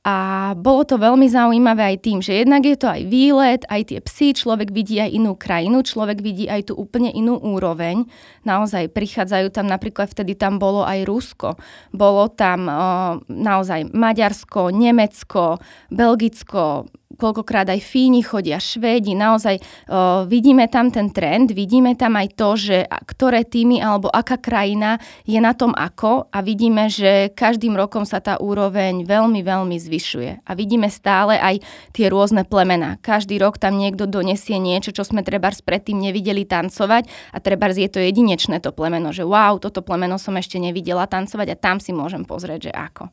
A 0.08 0.56
bolo 0.56 0.88
to 0.88 0.96
veľmi 0.96 1.28
zaujímavé 1.28 1.92
aj 1.92 1.96
tým, 2.00 2.24
že 2.24 2.40
jednak 2.40 2.64
je 2.64 2.80
to 2.80 2.88
aj 2.88 3.02
výlet, 3.12 3.60
aj 3.68 3.92
tie 3.92 4.00
psy, 4.00 4.32
človek 4.32 4.72
vidí 4.72 4.96
aj 4.96 5.12
inú 5.12 5.36
krajinu, 5.36 5.84
človek 5.84 6.24
vidí 6.24 6.48
aj 6.48 6.72
tú 6.72 6.80
úplne 6.80 7.12
inú 7.12 7.36
úroveň. 7.36 8.08
Naozaj 8.48 8.88
prichádzajú 8.96 9.52
tam, 9.52 9.68
napríklad 9.68 10.08
vtedy 10.08 10.32
tam 10.32 10.56
bolo 10.56 10.80
aj 10.80 11.04
Rusko, 11.04 11.60
bolo 11.92 12.32
tam 12.32 12.72
o, 12.72 13.20
naozaj 13.28 13.92
Maďarsko, 13.92 14.72
Nemecko, 14.72 15.60
Belgicko, 15.92 16.88
koľkokrát 17.18 17.66
aj 17.66 17.82
Fíni 17.82 18.22
chodia, 18.22 18.62
Švédi, 18.62 19.18
naozaj 19.18 19.58
o, 19.58 20.24
vidíme 20.30 20.70
tam 20.70 20.94
ten 20.94 21.10
trend, 21.10 21.50
vidíme 21.50 21.98
tam 21.98 22.14
aj 22.14 22.28
to, 22.38 22.48
že 22.54 22.76
ktoré 22.86 23.42
týmy 23.42 23.82
alebo 23.82 24.06
aká 24.06 24.38
krajina 24.38 25.02
je 25.26 25.42
na 25.42 25.52
tom 25.52 25.74
ako 25.74 26.30
a 26.30 26.38
vidíme, 26.40 26.86
že 26.86 27.34
každým 27.34 27.74
rokom 27.74 28.06
sa 28.06 28.22
tá 28.22 28.38
úroveň 28.38 29.02
veľmi, 29.02 29.42
veľmi 29.42 29.74
zvyšuje. 29.74 30.46
A 30.46 30.50
vidíme 30.54 30.86
stále 30.86 31.36
aj 31.42 31.60
tie 31.90 32.06
rôzne 32.06 32.46
plemená. 32.46 33.02
Každý 33.02 33.42
rok 33.42 33.58
tam 33.58 33.74
niekto 33.74 34.06
donesie 34.06 34.62
niečo, 34.62 34.94
čo 34.94 35.02
sme 35.02 35.26
treba 35.26 35.50
predtým 35.50 35.98
nevideli 35.98 36.46
tancovať 36.46 37.34
a 37.34 37.42
treba 37.42 37.66
je 37.68 37.90
to 37.90 37.98
jedinečné 38.00 38.62
to 38.62 38.70
plemeno, 38.70 39.10
že 39.10 39.26
wow, 39.26 39.58
toto 39.58 39.82
plemeno 39.82 40.16
som 40.16 40.36
ešte 40.38 40.56
nevidela 40.62 41.04
tancovať 41.10 41.52
a 41.52 41.60
tam 41.60 41.82
si 41.82 41.90
môžem 41.90 42.22
pozrieť, 42.22 42.70
že 42.70 42.72
ako. 42.72 43.04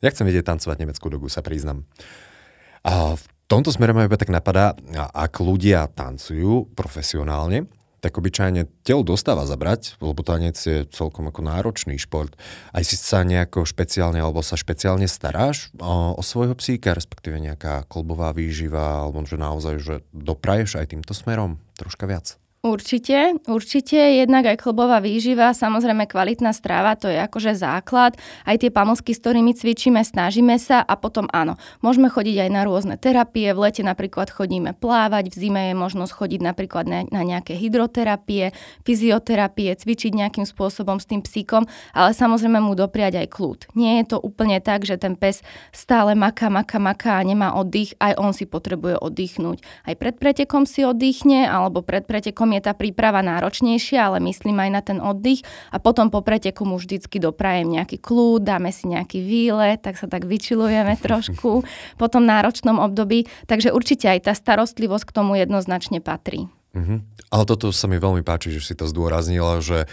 Ja 0.00 0.08
chcem 0.08 0.24
vidieť 0.24 0.48
tancovať 0.48 0.76
nemeckú 0.80 1.12
dogu, 1.12 1.28
sa 1.28 1.44
priznam. 1.44 1.84
A 2.80 3.20
v 3.20 3.24
tomto 3.44 3.68
smere 3.68 3.92
ma 3.92 4.08
iba 4.08 4.16
tak 4.16 4.32
napadá, 4.32 4.72
ak 4.96 5.44
ľudia 5.44 5.84
tancujú 5.92 6.72
profesionálne, 6.72 7.68
tak 8.00 8.16
obyčajne 8.16 8.64
telo 8.80 9.04
dostáva 9.04 9.44
zabrať, 9.44 10.00
lebo 10.00 10.24
tanec 10.24 10.56
je 10.56 10.88
celkom 10.88 11.28
ako 11.28 11.44
náročný 11.44 12.00
šport. 12.00 12.32
Aj 12.72 12.80
si 12.80 12.96
sa 12.96 13.20
nejako 13.20 13.68
špeciálne, 13.68 14.16
alebo 14.16 14.40
sa 14.40 14.56
špeciálne 14.56 15.04
staráš 15.04 15.68
o, 15.76 16.16
o 16.16 16.22
svojho 16.24 16.56
psíka, 16.56 16.96
respektíve 16.96 17.36
nejaká 17.36 17.84
kolbová 17.92 18.32
výživa, 18.32 19.04
alebo 19.04 19.20
že 19.28 19.36
naozaj, 19.36 19.74
že 19.84 19.94
dopraješ 20.16 20.80
aj 20.80 20.96
týmto 20.96 21.12
smerom 21.12 21.60
troška 21.76 22.08
viac? 22.08 22.39
Určite, 22.60 23.40
určite. 23.48 23.96
Jednak 23.96 24.44
aj 24.44 24.60
klbová 24.60 25.00
výživa, 25.00 25.56
samozrejme 25.56 26.04
kvalitná 26.04 26.52
strava, 26.52 26.92
to 26.92 27.08
je 27.08 27.16
akože 27.16 27.56
základ. 27.56 28.20
Aj 28.44 28.52
tie 28.60 28.68
pamlsky, 28.68 29.16
s 29.16 29.24
ktorými 29.24 29.56
cvičíme, 29.56 30.04
snažíme 30.04 30.60
sa 30.60 30.84
a 30.84 30.92
potom 31.00 31.24
áno, 31.32 31.56
môžeme 31.80 32.12
chodiť 32.12 32.36
aj 32.44 32.50
na 32.52 32.68
rôzne 32.68 33.00
terapie. 33.00 33.48
V 33.56 33.64
lete 33.64 33.80
napríklad 33.80 34.28
chodíme 34.28 34.76
plávať, 34.76 35.32
v 35.32 35.40
zime 35.40 35.72
je 35.72 35.74
možnosť 35.80 36.12
chodiť 36.12 36.40
napríklad 36.44 36.84
na, 36.84 37.00
na 37.08 37.24
nejaké 37.24 37.56
hydroterapie, 37.56 38.52
fyzioterapie, 38.84 39.72
cvičiť 39.72 40.12
nejakým 40.20 40.44
spôsobom 40.44 41.00
s 41.00 41.08
tým 41.08 41.24
psíkom, 41.24 41.64
ale 41.96 42.12
samozrejme 42.12 42.60
mu 42.60 42.76
dopriať 42.76 43.24
aj 43.24 43.28
kľud. 43.40 43.72
Nie 43.72 44.04
je 44.04 44.12
to 44.12 44.16
úplne 44.20 44.60
tak, 44.60 44.84
že 44.84 45.00
ten 45.00 45.16
pes 45.16 45.40
stále 45.72 46.12
maká, 46.12 46.52
maká, 46.52 46.76
maká 46.76 47.16
a 47.16 47.24
nemá 47.24 47.56
oddych, 47.56 47.96
aj 48.04 48.20
on 48.20 48.36
si 48.36 48.44
potrebuje 48.44 49.00
oddychnúť. 49.00 49.64
Aj 49.88 49.96
pred 49.96 50.20
pretekom 50.20 50.68
si 50.68 50.84
oddychne, 50.84 51.48
alebo 51.48 51.80
pred 51.80 52.04
pretekom 52.04 52.49
pretekom 52.50 52.58
je 52.58 52.66
tá 52.66 52.72
príprava 52.74 53.22
náročnejšia, 53.22 54.10
ale 54.10 54.18
myslím 54.26 54.58
aj 54.58 54.70
na 54.70 54.82
ten 54.82 54.98
oddych 54.98 55.46
a 55.70 55.78
potom 55.78 56.10
po 56.10 56.20
preteku 56.26 56.66
mu 56.66 56.82
vždycky 56.82 57.22
doprajem 57.22 57.70
nejaký 57.70 58.02
kľúd, 58.02 58.42
dáme 58.42 58.74
si 58.74 58.90
nejaký 58.90 59.22
výlet, 59.22 59.78
tak 59.78 59.94
sa 59.94 60.10
tak 60.10 60.26
vyčilujeme 60.26 60.98
trošku 61.06 61.62
po 61.94 62.06
tom 62.10 62.26
náročnom 62.26 62.82
období. 62.82 63.30
Takže 63.46 63.70
určite 63.70 64.10
aj 64.10 64.26
tá 64.26 64.32
starostlivosť 64.34 65.04
k 65.06 65.14
tomu 65.14 65.38
jednoznačne 65.38 66.02
patrí. 66.02 66.50
Mm-hmm. 66.74 67.30
Ale 67.30 67.44
toto 67.46 67.70
sa 67.70 67.86
mi 67.86 67.98
veľmi 67.98 68.22
páči, 68.22 68.50
že 68.50 68.62
si 68.62 68.74
to 68.74 68.86
zdôraznila, 68.86 69.62
že 69.62 69.86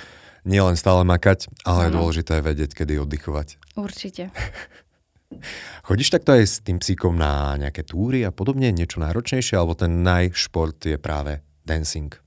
nielen 0.45 0.77
stále 0.77 1.01
makať, 1.05 1.49
ale 1.65 1.89
je 1.89 1.97
dôležité 1.97 2.41
vedieť, 2.41 2.73
kedy 2.73 3.01
oddychovať. 3.01 3.77
Určite. 3.77 4.29
Chodíš 5.87 6.13
takto 6.13 6.37
aj 6.37 6.43
s 6.47 6.55
tým 6.63 6.79
psíkom 6.79 7.19
na 7.19 7.59
nejaké 7.59 7.83
túry 7.83 8.23
a 8.23 8.31
podobne, 8.31 8.71
niečo 8.71 9.03
náročnejšie, 9.03 9.59
alebo 9.59 9.75
ten 9.75 10.05
najšport 10.05 10.79
je 10.87 10.95
práve 10.95 11.43
dancing? 11.67 12.26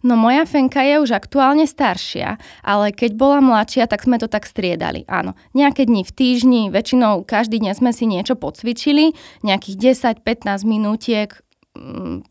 No 0.00 0.16
moja 0.16 0.48
Fenka 0.48 0.80
je 0.80 1.02
už 1.02 1.12
aktuálne 1.12 1.68
staršia, 1.68 2.40
ale 2.64 2.94
keď 2.94 3.16
bola 3.18 3.38
mladšia, 3.44 3.84
tak 3.84 4.06
sme 4.06 4.16
to 4.16 4.30
tak 4.30 4.48
striedali. 4.48 5.04
Áno, 5.10 5.36
nejaké 5.52 5.84
dni 5.84 6.06
v 6.06 6.12
týždni, 6.12 6.62
väčšinou 6.72 7.26
každý 7.28 7.60
deň 7.60 7.76
sme 7.76 7.90
si 7.92 8.08
niečo 8.08 8.38
pocvičili, 8.38 9.12
nejakých 9.44 9.98
10-15 10.22 10.64
minútiek, 10.64 11.36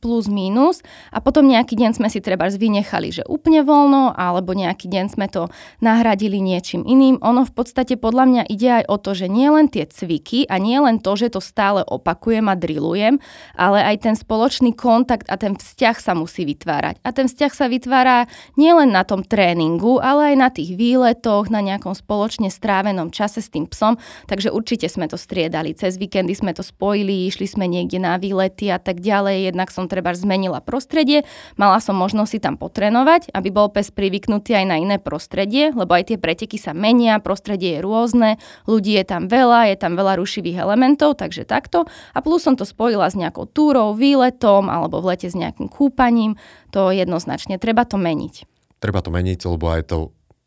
plus 0.04 0.28
minus 0.28 0.84
a 1.15 1.23
potom 1.23 1.47
nejaký 1.47 1.80
deň 1.80 1.95
sme 1.95 2.12
si 2.12 2.19
treba 2.19 2.52
vynechali, 2.52 3.08
že 3.08 3.23
úplne 3.23 3.63
voľno 3.63 4.12
alebo 4.12 4.52
nejaký 4.52 4.91
deň 4.91 5.06
sme 5.15 5.32
to 5.32 5.47
nahradili 5.80 6.43
niečím 6.43 6.84
iným. 6.84 7.23
Ono 7.23 7.47
v 7.47 7.54
podstate 7.56 7.95
podľa 7.95 8.25
mňa 8.28 8.43
ide 8.52 8.84
aj 8.84 8.91
o 8.91 8.99
to, 8.99 9.15
že 9.15 9.32
nie 9.32 9.47
len 9.47 9.71
tie 9.71 9.88
cviky 9.88 10.43
a 10.52 10.60
nie 10.60 10.75
len 10.75 10.99
to, 10.99 11.15
že 11.15 11.32
to 11.32 11.39
stále 11.39 11.88
opakujem 11.88 12.52
a 12.52 12.60
drillujem, 12.60 13.23
ale 13.56 13.80
aj 13.80 14.12
ten 14.12 14.15
spoločný 14.19 14.75
kontakt 14.75 15.32
a 15.32 15.39
ten 15.39 15.56
vzťah 15.56 15.95
sa 16.04 16.12
musí 16.19 16.43
vytvárať. 16.43 16.99
A 17.08 17.15
ten 17.15 17.32
vzťah 17.32 17.52
sa 17.56 17.71
vytvára 17.71 18.28
nielen 18.60 18.91
na 18.91 19.08
tom 19.08 19.23
tréningu, 19.23 20.04
ale 20.04 20.36
aj 20.36 20.36
na 20.36 20.49
tých 20.52 20.75
výletoch, 20.75 21.47
na 21.47 21.63
nejakom 21.63 21.95
spoločne 21.95 22.52
strávenom 22.52 23.08
čase 23.08 23.39
s 23.39 23.47
tým 23.47 23.71
psom, 23.71 23.95
takže 24.28 24.52
určite 24.52 24.91
sme 24.91 25.08
to 25.08 25.15
striedali. 25.15 25.71
Cez 25.71 25.95
víkendy 25.95 26.36
sme 26.36 26.52
to 26.52 26.60
spojili, 26.60 27.32
išli 27.32 27.47
sme 27.47 27.71
niekde 27.71 28.04
na 28.04 28.19
výlety 28.19 28.67
a 28.67 28.84
tak 28.84 28.99
ďalej 28.99 29.29
ale 29.30 29.46
jednak 29.46 29.70
som 29.70 29.86
treba 29.86 30.10
zmenila 30.18 30.58
prostredie, 30.58 31.22
mala 31.54 31.78
som 31.78 31.94
možnosť 31.94 32.30
si 32.34 32.39
tam 32.42 32.58
potrenovať, 32.58 33.30
aby 33.30 33.54
bol 33.54 33.70
pes 33.70 33.94
privyknutý 33.94 34.58
aj 34.58 34.65
na 34.65 34.82
iné 34.82 34.98
prostredie, 34.98 35.70
lebo 35.70 35.94
aj 35.94 36.10
tie 36.10 36.18
preteky 36.18 36.58
sa 36.58 36.74
menia, 36.74 37.22
prostredie 37.22 37.78
je 37.78 37.86
rôzne, 37.86 38.42
ľudí 38.65 38.98
je 38.98 39.06
tam 39.06 39.30
veľa, 39.30 39.70
je 39.70 39.78
tam 39.78 39.94
veľa 39.94 40.18
rušivých 40.18 40.65
elementov, 40.65 41.22
takže 41.22 41.46
takto. 41.46 41.86
A 42.18 42.26
plus 42.26 42.42
som 42.42 42.58
to 42.58 42.65
spojila 42.65 43.06
s 43.06 43.13
nejakou 43.13 43.46
túrou, 43.46 43.94
výletom 43.94 44.65
alebo 44.74 44.98
v 45.06 45.13
lete 45.13 45.30
s 45.30 45.38
nejakým 45.38 45.70
kúpaním, 45.70 46.34
to 46.74 46.89
jednoznačne, 46.89 47.62
treba 47.62 47.86
to 47.86 48.02
meniť. 48.02 48.50
Treba 48.82 49.06
to 49.06 49.13
meniť, 49.13 49.39
lebo 49.46 49.70
aj 49.70 49.82
to 49.94 49.98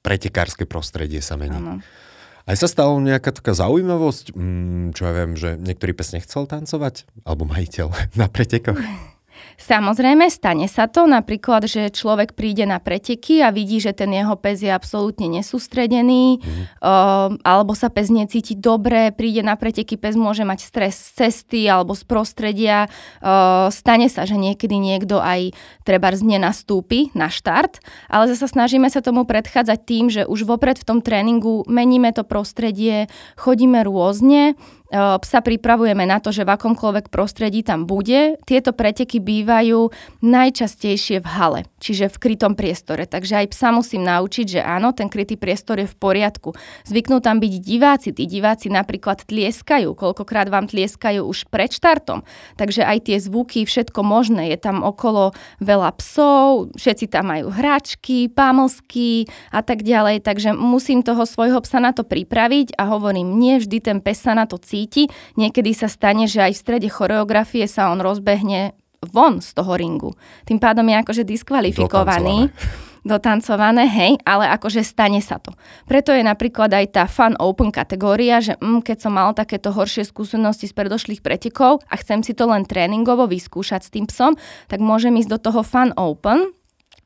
pretekárske 0.03 0.67
prostredie 0.67 1.23
sa 1.23 1.39
mení. 1.39 1.55
Ano. 1.55 1.79
Aj 2.43 2.57
sa 2.59 2.67
stala 2.67 2.99
nejaká 2.99 3.31
taká 3.31 3.55
zaujímavosť, 3.55 4.35
mm, 4.35 4.99
čo 4.99 5.03
ja 5.07 5.13
viem, 5.15 5.33
že 5.39 5.55
niektorý 5.63 5.95
pes 5.95 6.11
nechcel 6.11 6.51
tancovať? 6.51 7.07
Alebo 7.23 7.47
majiteľ 7.47 7.95
na 8.21 8.27
pretekoch? 8.27 8.79
Samozrejme, 9.61 10.33
stane 10.33 10.67
sa 10.67 10.89
to, 10.89 11.05
napríklad, 11.05 11.69
že 11.69 11.93
človek 11.93 12.33
príde 12.33 12.65
na 12.65 12.81
preteky 12.81 13.45
a 13.45 13.53
vidí, 13.53 13.79
že 13.79 13.93
ten 13.93 14.11
jeho 14.11 14.35
pes 14.41 14.65
je 14.65 14.73
absolútne 14.73 15.29
nesústredený, 15.29 16.41
mm. 16.41 16.81
uh, 16.81 17.37
alebo 17.45 17.77
sa 17.77 17.93
pes 17.93 18.09
necíti 18.09 18.57
dobre, 18.57 19.13
príde 19.13 19.45
na 19.45 19.55
preteky, 19.55 20.01
pes 20.01 20.17
môže 20.17 20.43
mať 20.49 20.65
stres 20.65 20.95
z 20.97 21.09
cesty 21.27 21.69
alebo 21.69 21.93
z 21.93 22.09
prostredia. 22.09 22.89
Uh, 23.21 23.69
stane 23.69 24.09
sa, 24.09 24.25
že 24.25 24.41
niekedy 24.41 24.81
niekto 24.81 25.21
aj 25.21 25.53
treba 25.85 26.13
nenastúpi 26.13 27.11
na 27.13 27.29
štart, 27.29 27.83
ale 28.13 28.29
zase 28.33 28.49
snažíme 28.53 28.89
sa 28.89 29.01
tomu 29.01 29.25
predchádzať 29.25 29.79
tým, 29.83 30.05
že 30.13 30.23
už 30.29 30.45
vopred 30.45 30.79
v 30.79 30.87
tom 30.87 30.99
tréningu 31.01 31.65
meníme 31.67 32.13
to 32.13 32.23
prostredie, 32.23 33.09
chodíme 33.37 33.81
rôzne, 33.83 34.55
psa 34.93 35.41
pripravujeme 35.41 36.05
na 36.05 36.21
to, 36.21 36.29
že 36.29 36.45
v 36.45 36.53
akomkoľvek 36.53 37.09
prostredí 37.09 37.65
tam 37.65 37.89
bude. 37.89 38.37
Tieto 38.45 38.77
preteky 38.77 39.25
bývajú 39.25 39.89
najčastejšie 40.21 41.25
v 41.25 41.27
hale, 41.33 41.61
čiže 41.81 42.13
v 42.13 42.21
krytom 42.21 42.53
priestore. 42.53 43.09
Takže 43.09 43.41
aj 43.41 43.47
psa 43.57 43.73
musím 43.73 44.05
naučiť, 44.05 44.61
že 44.61 44.61
áno, 44.61 44.93
ten 44.93 45.09
krytý 45.09 45.41
priestor 45.41 45.81
je 45.81 45.89
v 45.89 45.97
poriadku. 45.97 46.53
Zvyknú 46.85 47.25
tam 47.25 47.41
byť 47.41 47.55
diváci. 47.57 48.13
Tí 48.13 48.29
diváci 48.29 48.69
napríklad 48.69 49.25
tlieskajú. 49.25 49.97
Koľkokrát 49.97 50.53
vám 50.53 50.69
tlieskajú 50.69 51.25
už 51.25 51.49
pred 51.49 51.73
štartom. 51.73 52.21
Takže 52.61 52.85
aj 52.85 53.09
tie 53.09 53.17
zvuky, 53.17 53.65
všetko 53.65 54.05
možné. 54.05 54.53
Je 54.53 54.61
tam 54.61 54.85
okolo 54.85 55.33
veľa 55.65 55.97
psov, 55.97 56.77
všetci 56.77 57.09
tam 57.09 57.33
majú 57.33 57.49
hračky, 57.49 58.29
pámlsky 58.29 59.25
a 59.57 59.65
tak 59.65 59.89
ďalej. 59.89 60.21
Takže 60.21 60.53
musím 60.53 61.01
toho 61.01 61.25
svojho 61.25 61.65
psa 61.65 61.81
na 61.81 61.97
to 61.97 62.05
pripraviť 62.05 62.77
a 62.77 62.93
hovorím, 62.93 63.41
nie 63.41 63.57
vždy 63.57 63.81
ten 63.81 63.99
pes 64.05 64.21
sa 64.21 64.37
na 64.37 64.45
to 64.45 64.61
cíti 64.61 64.82
cíti. 64.83 65.07
Niekedy 65.39 65.71
sa 65.71 65.87
stane, 65.87 66.27
že 66.27 66.43
aj 66.43 66.59
v 66.59 66.63
strede 66.63 66.89
choreografie 66.91 67.71
sa 67.71 67.95
on 67.95 68.03
rozbehne 68.03 68.75
von 69.15 69.39
z 69.39 69.55
toho 69.55 69.79
ringu. 69.79 70.11
Tým 70.47 70.59
pádom 70.59 70.87
je 70.87 70.97
akože 70.99 71.23
diskvalifikovaný. 71.23 72.51
Dotancované. 73.03 73.91
hej, 73.91 74.23
ale 74.23 74.47
akože 74.47 74.87
stane 74.87 75.19
sa 75.19 75.43
to. 75.43 75.51
Preto 75.91 76.15
je 76.15 76.23
napríklad 76.23 76.71
aj 76.71 76.87
tá 76.95 77.05
fun 77.11 77.35
open 77.35 77.75
kategória, 77.75 78.39
že 78.39 78.55
mm, 78.63 78.87
keď 78.87 78.97
som 79.03 79.19
mal 79.19 79.35
takéto 79.35 79.75
horšie 79.75 80.07
skúsenosti 80.07 80.71
z 80.71 80.75
predošlých 80.79 81.19
pretekov 81.19 81.83
a 81.91 81.99
chcem 81.99 82.23
si 82.23 82.31
to 82.31 82.47
len 82.47 82.63
tréningovo 82.63 83.27
vyskúšať 83.27 83.81
s 83.83 83.91
tým 83.91 84.07
psom, 84.07 84.39
tak 84.71 84.79
môžem 84.79 85.19
ísť 85.19 85.35
do 85.35 85.39
toho 85.51 85.67
fun 85.67 85.91
open, 85.99 86.55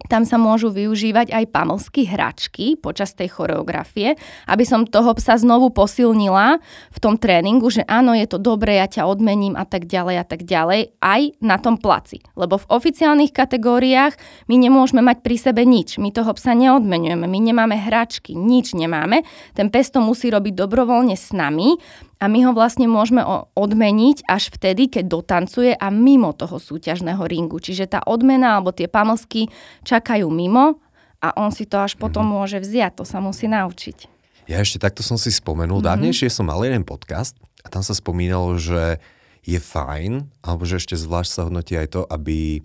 tam 0.07 0.23
sa 0.29 0.39
môžu 0.39 0.71
využívať 0.71 1.35
aj 1.35 1.45
pamlsky 1.51 2.07
hračky 2.07 2.67
počas 2.79 3.17
tej 3.17 3.33
choreografie, 3.33 4.15
aby 4.47 4.63
som 4.63 4.87
toho 4.87 5.17
psa 5.19 5.41
znovu 5.41 5.75
posilnila 5.75 6.63
v 6.93 6.99
tom 7.03 7.19
tréningu, 7.19 7.67
že 7.73 7.83
áno, 7.89 8.15
je 8.15 8.29
to 8.29 8.39
dobré, 8.39 8.79
ja 8.79 8.87
ťa 8.87 9.09
odmením 9.09 9.59
a 9.59 9.67
tak 9.67 9.91
ďalej 9.91 10.17
a 10.23 10.25
tak 10.25 10.47
ďalej, 10.47 10.95
aj 11.03 11.23
na 11.43 11.57
tom 11.59 11.81
placi. 11.81 12.23
Lebo 12.39 12.61
v 12.61 12.69
oficiálnych 12.71 13.35
kategóriách 13.35 14.15
my 14.47 14.57
nemôžeme 14.61 15.03
mať 15.03 15.25
pri 15.25 15.37
sebe 15.41 15.63
nič. 15.67 15.99
My 15.99 16.15
toho 16.15 16.31
psa 16.39 16.55
neodmenujeme, 16.55 17.27
my 17.27 17.39
nemáme 17.43 17.75
hračky, 17.75 18.39
nič 18.39 18.79
nemáme. 18.79 19.27
Ten 19.59 19.73
pes 19.73 19.91
to 19.91 19.99
musí 19.99 20.31
robiť 20.31 20.55
dobrovoľne 20.55 21.19
s 21.19 21.35
nami 21.35 21.81
a 22.17 22.25
my 22.33 22.49
ho 22.49 22.53
vlastne 22.57 22.89
môžeme 22.89 23.21
odmeniť 23.53 24.25
až 24.25 24.49
vtedy, 24.49 24.89
keď 24.89 25.05
dotancuje 25.05 25.77
a 25.77 25.93
mimo 25.93 26.33
toho 26.33 26.57
súťažného 26.57 27.21
ringu. 27.29 27.61
Čiže 27.61 27.93
tá 27.93 28.01
odmena 28.09 28.57
alebo 28.57 28.73
tie 28.73 28.89
pamlsky 28.89 29.53
čakajú 29.85 30.25
mimo 30.33 30.81
a 31.21 31.37
on 31.37 31.53
si 31.53 31.69
to 31.69 31.77
až 31.77 32.01
potom 32.01 32.25
mm-hmm. 32.25 32.41
môže 32.41 32.59
vziať. 32.65 32.93
To 33.01 33.05
sa 33.05 33.21
musí 33.21 33.53
naučiť. 33.53 34.09
Ja 34.49 34.65
ešte 34.65 34.81
takto 34.81 35.05
som 35.05 35.21
si 35.21 35.29
spomenul. 35.29 35.85
Mm-hmm. 35.85 35.93
Dávnejšie 35.93 36.33
som 36.33 36.49
mal 36.49 36.65
jeden 36.65 36.89
podcast 36.89 37.37
a 37.61 37.69
tam 37.69 37.85
sa 37.85 37.93
spomínalo, 37.93 38.57
že 38.57 38.97
je 39.45 39.61
fajn, 39.61 40.27
alebo 40.41 40.65
že 40.65 40.81
ešte 40.81 40.97
zvlášť 40.97 41.31
sa 41.31 41.45
hodnotí 41.47 41.77
aj 41.77 41.89
to, 41.95 42.03
aby 42.09 42.65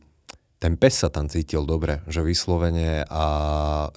ten 0.64 0.80
pes 0.80 1.04
sa 1.04 1.12
tam 1.12 1.28
cítil 1.28 1.68
dobre, 1.68 2.00
že 2.08 2.24
vyslovene 2.24 3.04
a 3.10 3.24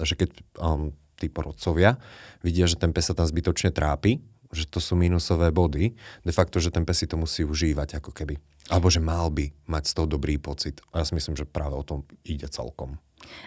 že 0.02 0.16
keď 0.18 0.28
um, 0.58 0.90
tí 1.14 1.30
porodcovia 1.30 2.00
vidia, 2.42 2.66
že 2.66 2.80
ten 2.80 2.90
pes 2.90 3.12
sa 3.12 3.14
tam 3.16 3.28
zbytočne 3.28 3.70
trápi, 3.70 4.33
že 4.54 4.70
to 4.70 4.78
sú 4.78 4.94
mínusové 4.94 5.50
body, 5.50 5.92
de 6.22 6.32
facto, 6.32 6.62
že 6.62 6.70
ten 6.70 6.86
pes 6.86 7.02
si 7.02 7.06
to 7.10 7.18
musí 7.18 7.42
užívať 7.42 7.98
ako 7.98 8.14
keby. 8.14 8.38
Alebo 8.72 8.88
že 8.88 9.02
mal 9.02 9.28
by 9.28 9.52
mať 9.68 9.84
z 9.90 9.92
toho 9.92 10.06
dobrý 10.08 10.40
pocit. 10.40 10.80
A 10.94 11.02
ja 11.02 11.04
si 11.04 11.12
myslím, 11.12 11.36
že 11.36 11.44
práve 11.44 11.76
o 11.76 11.84
tom 11.84 12.06
ide 12.24 12.48
celkom. 12.48 12.96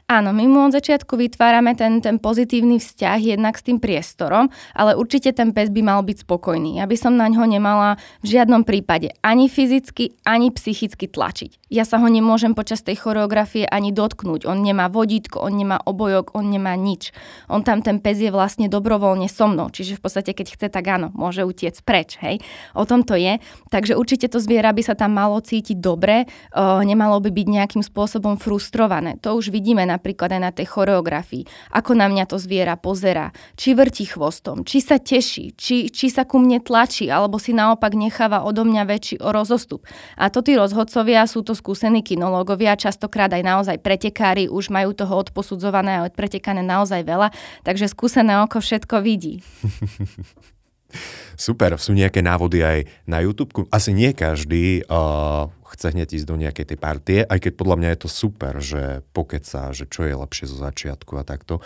Áno, 0.07 0.31
my 0.31 0.45
mu 0.47 0.59
od 0.67 0.75
začiatku 0.75 1.19
vytvárame 1.19 1.75
ten, 1.75 1.99
ten 1.99 2.15
pozitívny 2.21 2.79
vzťah 2.79 3.19
jednak 3.19 3.59
s 3.59 3.65
tým 3.65 3.81
priestorom, 3.83 4.47
ale 4.71 4.95
určite 4.95 5.35
ten 5.35 5.51
pes 5.51 5.67
by 5.67 5.81
mal 5.83 5.99
byť 6.05 6.23
spokojný. 6.23 6.79
Ja 6.79 6.87
by 6.87 6.95
som 6.95 7.19
na 7.19 7.27
ňo 7.27 7.43
nemala 7.43 7.99
v 8.23 8.39
žiadnom 8.39 8.63
prípade 8.63 9.11
ani 9.19 9.51
fyzicky, 9.51 10.15
ani 10.23 10.53
psychicky 10.53 11.11
tlačiť. 11.11 11.67
Ja 11.67 11.83
sa 11.83 11.99
ho 11.99 12.07
nemôžem 12.07 12.55
počas 12.55 12.79
tej 12.79 13.03
choreografie 13.03 13.67
ani 13.67 13.91
dotknúť. 13.91 14.47
On 14.47 14.55
nemá 14.55 14.87
vodítko, 14.87 15.43
on 15.43 15.59
nemá 15.59 15.83
obojok, 15.83 16.31
on 16.31 16.47
nemá 16.47 16.79
nič. 16.79 17.11
On 17.51 17.59
tam 17.59 17.83
ten 17.83 17.99
pes 17.99 18.23
je 18.23 18.31
vlastne 18.31 18.71
dobrovoľne 18.71 19.27
so 19.27 19.51
mnou, 19.51 19.67
čiže 19.67 19.99
v 19.99 20.03
podstate 20.07 20.31
keď 20.31 20.55
chce, 20.55 20.67
tak 20.71 20.87
áno, 20.87 21.11
môže 21.11 21.43
utiec 21.43 21.75
preč, 21.83 22.15
hej. 22.23 22.39
O 22.71 22.87
tom 22.87 23.03
to 23.03 23.19
je. 23.19 23.43
Takže 23.67 23.99
určite 23.99 24.31
to 24.31 24.39
zviera 24.39 24.71
by 24.71 24.83
sa 24.87 24.95
tam 24.95 25.11
malo 25.11 25.43
cítiť 25.43 25.75
dobre, 25.75 26.23
uh, 26.23 26.79
nemalo 26.79 27.19
by 27.19 27.27
byť 27.27 27.47
nejakým 27.51 27.83
spôsobom 27.83 28.39
frustrované. 28.39 29.19
To 29.25 29.35
už 29.35 29.51
vidí 29.51 29.66
vidíme 29.67 29.83
napríklad 29.83 30.31
aj 30.31 30.41
na 30.47 30.55
tej 30.55 30.71
choreografii, 30.71 31.43
ako 31.75 31.91
na 31.91 32.07
mňa 32.07 32.31
to 32.31 32.39
zviera 32.39 32.79
pozera, 32.79 33.35
či 33.59 33.75
vrti 33.75 34.07
chvostom, 34.07 34.63
či 34.63 34.79
sa 34.79 34.95
teší, 34.95 35.59
či, 35.59 35.91
či 35.91 36.07
sa 36.07 36.23
ku 36.23 36.39
mne 36.39 36.63
tlačí, 36.63 37.11
alebo 37.11 37.35
si 37.35 37.51
naopak 37.51 37.91
necháva 37.91 38.47
odo 38.47 38.63
mňa 38.63 38.87
väčší 38.87 39.19
o 39.19 39.35
rozostup. 39.35 39.83
A 40.15 40.31
to 40.31 40.39
tí 40.39 40.55
rozhodcovia 40.55 41.27
sú 41.27 41.43
to 41.43 41.51
skúsení 41.51 41.99
kinológovia, 41.99 42.79
častokrát 42.79 43.27
aj 43.35 43.43
naozaj 43.43 43.77
pretekári 43.83 44.47
už 44.47 44.71
majú 44.71 44.95
toho 44.95 45.19
odposudzované 45.19 45.99
a 45.99 46.07
odpretekané 46.07 46.63
naozaj 46.63 47.03
veľa, 47.03 47.35
takže 47.67 47.91
skúsené 47.91 48.39
oko 48.39 48.63
všetko 48.63 49.03
vidí. 49.03 49.43
Super, 51.35 51.75
sú 51.75 51.91
nejaké 51.91 52.23
návody 52.23 52.63
aj 52.63 52.87
na 53.03 53.19
YouTube? 53.19 53.67
Asi 53.67 53.91
nie 53.91 54.15
každý 54.15 54.87
uh, 54.87 55.51
chce 55.73 55.93
hneď 55.93 56.09
ísť 56.15 56.27
do 56.27 56.39
nejakej 56.39 56.65
tej 56.73 56.79
partie, 56.79 57.19
aj 57.27 57.39
keď 57.43 57.53
podľa 57.59 57.75
mňa 57.79 57.89
je 57.93 57.99
to 57.99 58.09
super, 58.09 58.53
že 58.63 59.03
pokeca, 59.11 59.75
že 59.75 59.85
čo 59.87 60.07
je 60.07 60.15
lepšie 60.15 60.45
zo 60.47 60.57
začiatku 60.59 61.13
a 61.19 61.27
takto. 61.27 61.59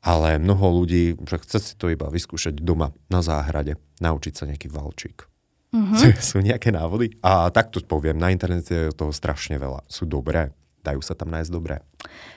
Ale 0.00 0.40
mnoho 0.40 0.80
ľudí, 0.80 1.16
že 1.28 1.36
chce 1.44 1.58
si 1.60 1.72
to 1.76 1.92
iba 1.92 2.08
vyskúšať 2.08 2.56
doma, 2.60 2.96
na 3.12 3.20
záhrade, 3.20 3.76
naučiť 4.00 4.32
sa 4.32 4.48
nejaký 4.48 4.72
valčík. 4.72 5.28
Mm-hmm. 5.76 6.16
Sú 6.32 6.40
nejaké 6.40 6.72
návody? 6.72 7.14
A 7.20 7.52
takto 7.52 7.84
poviem, 7.84 8.16
na 8.16 8.32
internete 8.32 8.88
je 8.88 8.96
toho 8.96 9.12
strašne 9.12 9.60
veľa. 9.60 9.84
Sú 9.86 10.08
dobré, 10.08 10.56
dajú 10.80 11.04
sa 11.04 11.12
tam 11.12 11.28
nájsť 11.32 11.50
dobré. 11.52 11.84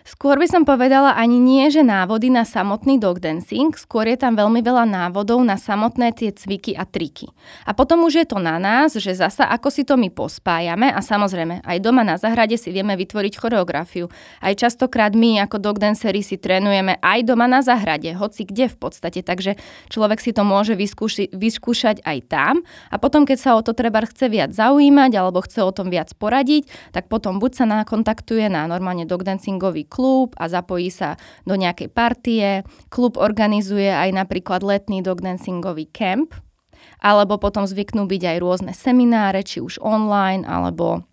Skôr 0.03 0.35
by 0.35 0.51
som 0.51 0.67
povedala 0.67 1.15
ani 1.15 1.39
nie, 1.39 1.71
že 1.71 1.79
návody 1.79 2.27
na 2.27 2.43
samotný 2.43 2.99
dog 2.99 3.23
dancing, 3.23 3.71
skôr 3.71 4.03
je 4.11 4.19
tam 4.19 4.35
veľmi 4.35 4.59
veľa 4.59 4.83
návodov 4.83 5.39
na 5.39 5.55
samotné 5.55 6.11
tie 6.11 6.35
cviky 6.35 6.75
a 6.75 6.83
triky. 6.83 7.31
A 7.63 7.71
potom 7.71 8.03
už 8.03 8.19
je 8.19 8.25
to 8.27 8.35
na 8.35 8.59
nás, 8.59 8.99
že 8.99 9.15
zasa 9.15 9.47
ako 9.47 9.71
si 9.71 9.87
to 9.87 9.95
my 9.95 10.11
pospájame 10.11 10.91
a 10.91 10.99
samozrejme 10.99 11.63
aj 11.63 11.77
doma 11.79 12.03
na 12.03 12.19
zahrade 12.19 12.59
si 12.59 12.75
vieme 12.75 12.99
vytvoriť 12.99 13.33
choreografiu. 13.39 14.11
Aj 14.43 14.51
častokrát 14.51 15.15
my 15.15 15.39
ako 15.47 15.63
dog 15.63 15.79
dancery 15.79 16.19
si 16.19 16.35
trénujeme 16.35 16.99
aj 16.99 17.23
doma 17.23 17.47
na 17.47 17.63
zahrade, 17.63 18.11
hoci 18.11 18.43
kde 18.43 18.67
v 18.67 18.75
podstate, 18.75 19.23
takže 19.23 19.55
človek 19.87 20.19
si 20.19 20.35
to 20.35 20.43
môže 20.43 20.75
vyskúši, 20.75 21.31
vyskúšať 21.31 22.03
aj 22.03 22.17
tam 22.27 22.55
a 22.91 22.99
potom 22.99 23.23
keď 23.23 23.37
sa 23.39 23.51
o 23.55 23.63
to 23.63 23.71
treba 23.71 24.03
chce 24.03 24.27
viac 24.27 24.51
zaujímať 24.51 25.15
alebo 25.15 25.39
chce 25.47 25.63
o 25.63 25.71
tom 25.71 25.87
viac 25.87 26.11
poradiť, 26.11 26.67
tak 26.91 27.07
potom 27.07 27.39
buď 27.39 27.51
sa 27.55 27.65
nakontaktuje 27.71 28.51
na 28.51 28.67
normálne 28.67 29.07
dog 29.07 29.23
dancingový 29.53 29.85
klub 29.85 30.33
a 30.41 30.49
zapojí 30.49 30.89
sa 30.89 31.21
do 31.45 31.53
nejakej 31.53 31.89
partie. 31.93 32.65
Klub 32.89 33.21
organizuje 33.21 33.93
aj 33.93 34.09
napríklad 34.09 34.65
letný 34.65 35.05
dog 35.05 35.21
dancingový 35.21 35.85
camp, 35.93 36.33
alebo 36.97 37.37
potom 37.37 37.69
zvyknú 37.69 38.09
byť 38.09 38.21
aj 38.33 38.37
rôzne 38.41 38.71
semináre, 38.73 39.45
či 39.45 39.61
už 39.61 39.77
online, 39.77 40.41
alebo 40.49 41.05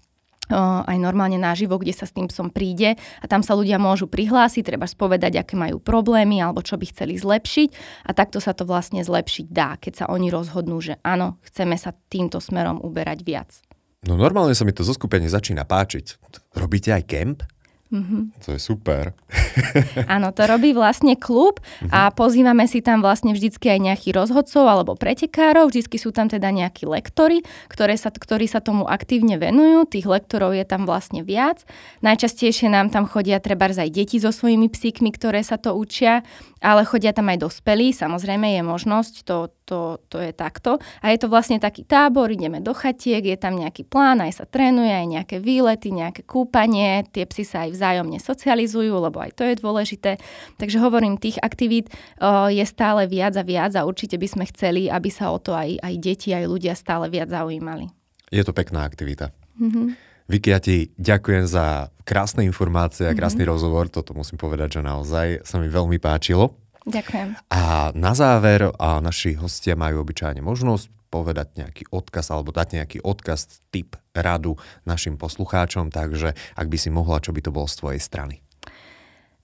aj 0.51 0.99
normálne 0.99 1.39
naživo, 1.39 1.79
kde 1.79 1.95
sa 1.95 2.11
s 2.11 2.17
tým 2.17 2.27
psom 2.27 2.51
príde 2.51 2.99
a 2.99 3.25
tam 3.31 3.39
sa 3.39 3.55
ľudia 3.55 3.79
môžu 3.79 4.11
prihlásiť, 4.11 4.67
treba 4.67 4.83
spovedať, 4.83 5.39
aké 5.39 5.55
majú 5.55 5.79
problémy 5.79 6.43
alebo 6.43 6.59
čo 6.59 6.75
by 6.75 6.91
chceli 6.91 7.15
zlepšiť 7.15 7.69
a 8.03 8.11
takto 8.11 8.43
sa 8.43 8.51
to 8.51 8.67
vlastne 8.67 8.99
zlepšiť 8.99 9.47
dá, 9.47 9.79
keď 9.79 9.93
sa 10.03 10.05
oni 10.11 10.27
rozhodnú, 10.27 10.83
že 10.83 10.99
áno, 11.07 11.39
chceme 11.47 11.79
sa 11.79 11.95
týmto 12.11 12.43
smerom 12.43 12.83
uberať 12.83 13.23
viac. 13.23 13.63
No 14.11 14.19
normálne 14.19 14.59
sa 14.59 14.67
mi 14.67 14.75
to 14.75 14.83
zo 14.83 14.91
skupenie 14.91 15.31
začína 15.31 15.63
páčiť. 15.63 16.19
Robíte 16.59 16.99
aj 16.99 17.07
kemp? 17.07 17.47
Mm-hmm. 17.91 18.47
To 18.47 18.55
je 18.55 18.61
super. 18.63 19.19
Áno, 20.15 20.31
to 20.31 20.47
robí 20.47 20.71
vlastne 20.71 21.19
klub 21.19 21.59
mm-hmm. 21.59 21.91
a 21.91 22.15
pozývame 22.15 22.71
si 22.71 22.87
tam 22.87 23.03
vlastne 23.03 23.35
vždycky 23.35 23.67
aj 23.67 23.83
nejakých 23.83 24.15
rozhodcov 24.15 24.63
alebo 24.63 24.95
pretekárov, 24.95 25.75
vždycky 25.75 25.99
sú 25.99 26.15
tam 26.15 26.31
teda 26.31 26.55
nejakí 26.55 26.87
lektory, 26.87 27.43
ktoré 27.67 27.99
sa, 27.99 28.15
ktorí 28.15 28.47
sa 28.47 28.63
tomu 28.63 28.87
aktívne 28.87 29.43
venujú, 29.43 29.91
tých 29.91 30.07
lektorov 30.07 30.55
je 30.55 30.63
tam 30.63 30.87
vlastne 30.87 31.27
viac. 31.27 31.67
Najčastejšie 32.07 32.71
nám 32.71 32.95
tam 32.95 33.11
chodia 33.11 33.43
treba 33.43 33.67
aj 33.67 33.91
deti 33.91 34.23
so 34.23 34.31
svojimi 34.31 34.71
psíkmi, 34.71 35.11
ktoré 35.11 35.43
sa 35.43 35.59
to 35.59 35.75
učia, 35.75 36.23
ale 36.63 36.87
chodia 36.87 37.11
tam 37.11 37.27
aj 37.27 37.43
dospelí, 37.43 37.91
samozrejme 37.91 38.55
je 38.55 38.63
možnosť, 38.63 39.15
to, 39.27 39.51
to, 39.71 40.03
to 40.11 40.19
je 40.19 40.35
takto. 40.35 40.83
A 40.99 41.15
je 41.15 41.19
to 41.23 41.31
vlastne 41.31 41.63
taký 41.63 41.87
tábor, 41.87 42.27
ideme 42.27 42.59
do 42.59 42.75
chatiek, 42.75 43.23
je 43.23 43.39
tam 43.39 43.55
nejaký 43.55 43.87
plán, 43.87 44.19
aj 44.19 44.43
sa 44.43 44.45
trénuje, 44.51 44.91
aj 44.91 45.07
nejaké 45.07 45.37
výlety, 45.39 45.95
nejaké 45.95 46.27
kúpanie, 46.27 47.07
tie 47.15 47.23
psy 47.31 47.47
sa 47.47 47.71
aj 47.71 47.79
vzájomne 47.79 48.19
socializujú, 48.19 48.91
lebo 48.99 49.23
aj 49.23 49.39
to 49.39 49.47
je 49.47 49.55
dôležité. 49.63 50.19
Takže 50.59 50.83
hovorím, 50.83 51.23
tých 51.23 51.39
aktivít 51.39 51.95
uh, 52.19 52.51
je 52.51 52.67
stále 52.67 53.07
viac 53.07 53.39
a 53.39 53.47
viac 53.47 53.79
a 53.79 53.87
určite 53.87 54.19
by 54.19 54.27
sme 54.27 54.45
chceli, 54.51 54.91
aby 54.91 55.07
sa 55.07 55.31
o 55.31 55.39
to 55.39 55.55
aj, 55.55 55.79
aj 55.79 55.95
deti, 56.03 56.35
aj 56.35 56.51
ľudia 56.51 56.75
stále 56.75 57.07
viac 57.07 57.31
zaujímali. 57.31 57.87
Je 58.35 58.43
to 58.43 58.51
pekná 58.51 58.83
aktivita. 58.83 59.31
Mm-hmm. 59.63 60.11
Vicky, 60.31 60.55
ja 60.55 60.63
ti 60.63 60.95
ďakujem 60.95 61.47
za 61.51 61.91
krásne 62.07 62.47
informácie 62.47 63.07
a 63.07 63.19
krásny 63.19 63.43
mm-hmm. 63.43 63.51
rozhovor. 63.51 63.91
Toto 63.91 64.15
musím 64.15 64.39
povedať, 64.39 64.79
že 64.79 64.81
naozaj 64.87 65.43
sa 65.43 65.59
mi 65.59 65.67
veľmi 65.67 65.99
páčilo. 65.99 66.55
Ďakujem. 66.91 67.39
A 67.55 67.95
na 67.95 68.13
záver, 68.19 68.75
a 68.75 68.99
naši 68.99 69.39
hostia 69.39 69.79
majú 69.79 70.03
obyčajne 70.03 70.43
možnosť 70.43 70.91
povedať 71.11 71.59
nejaký 71.59 71.91
odkaz 71.91 72.31
alebo 72.31 72.55
dať 72.55 72.83
nejaký 72.83 72.99
odkaz, 73.03 73.63
tip, 73.75 73.99
radu 74.15 74.59
našim 74.87 75.19
poslucháčom, 75.19 75.91
takže 75.91 76.39
ak 76.55 76.67
by 76.71 76.79
si 76.79 76.91
mohla, 76.91 77.23
čo 77.23 77.35
by 77.35 77.41
to 77.43 77.51
bolo 77.51 77.67
z 77.67 77.79
tvojej 77.83 78.01
strany? 78.03 78.43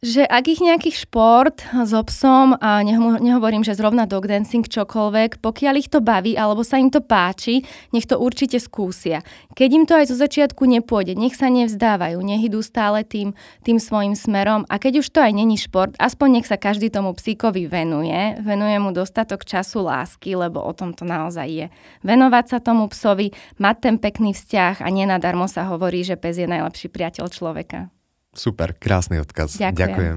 Že 0.04 0.28
ak 0.28 0.44
ich 0.46 0.60
nejaký 0.60 0.92
šport 0.92 1.64
so 1.88 2.00
psom, 2.04 2.52
a 2.60 2.84
nehovorím, 2.84 3.64
že 3.64 3.72
zrovna 3.72 4.04
dog 4.04 4.28
dancing, 4.28 4.62
čokoľvek, 4.68 5.40
pokiaľ 5.40 5.74
ich 5.80 5.88
to 5.88 6.04
baví 6.04 6.36
alebo 6.36 6.60
sa 6.60 6.76
im 6.76 6.92
to 6.92 7.00
páči, 7.00 7.64
nech 7.96 8.04
to 8.04 8.20
určite 8.20 8.60
skúsia. 8.60 9.24
Keď 9.56 9.68
im 9.72 9.84
to 9.88 9.96
aj 9.96 10.12
zo 10.12 10.16
začiatku 10.20 10.68
nepôjde, 10.68 11.16
nech 11.16 11.32
sa 11.32 11.48
nevzdávajú, 11.48 12.20
nech 12.20 12.44
idú 12.44 12.60
stále 12.60 13.08
tým, 13.08 13.32
tým 13.64 13.80
svojim 13.80 14.12
smerom 14.12 14.68
a 14.68 14.76
keď 14.76 15.00
už 15.00 15.08
to 15.08 15.24
aj 15.24 15.32
není 15.32 15.56
šport, 15.56 15.96
aspoň 15.96 16.40
nech 16.40 16.46
sa 16.46 16.60
každý 16.60 16.92
tomu 16.92 17.16
psíkovi 17.16 17.64
venuje, 17.64 18.36
venuje 18.44 18.76
mu 18.76 18.92
dostatok 18.92 19.48
času 19.48 19.80
lásky, 19.80 20.36
lebo 20.36 20.60
o 20.60 20.72
tom 20.76 20.92
to 20.92 21.08
naozaj 21.08 21.48
je. 21.48 21.66
Venovať 22.04 22.44
sa 22.52 22.58
tomu 22.60 22.84
psovi, 22.92 23.32
mať 23.56 23.76
ten 23.80 23.96
pekný 23.96 24.36
vzťah 24.36 24.84
a 24.84 24.88
nenadarmo 24.92 25.48
sa 25.48 25.64
hovorí, 25.72 26.04
že 26.04 26.20
pes 26.20 26.36
je 26.36 26.44
najlepší 26.44 26.92
priateľ 26.92 27.26
človeka. 27.32 27.95
Super, 28.36 28.76
krásny 28.76 29.18
odkaz. 29.18 29.56
Ďakujem. 29.56 29.74
Ďakujem. 29.74 30.16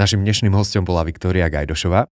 Našim 0.00 0.20
dnešným 0.24 0.56
hostom 0.56 0.88
bola 0.88 1.04
Viktória 1.04 1.46
Gajdošová. 1.52 2.08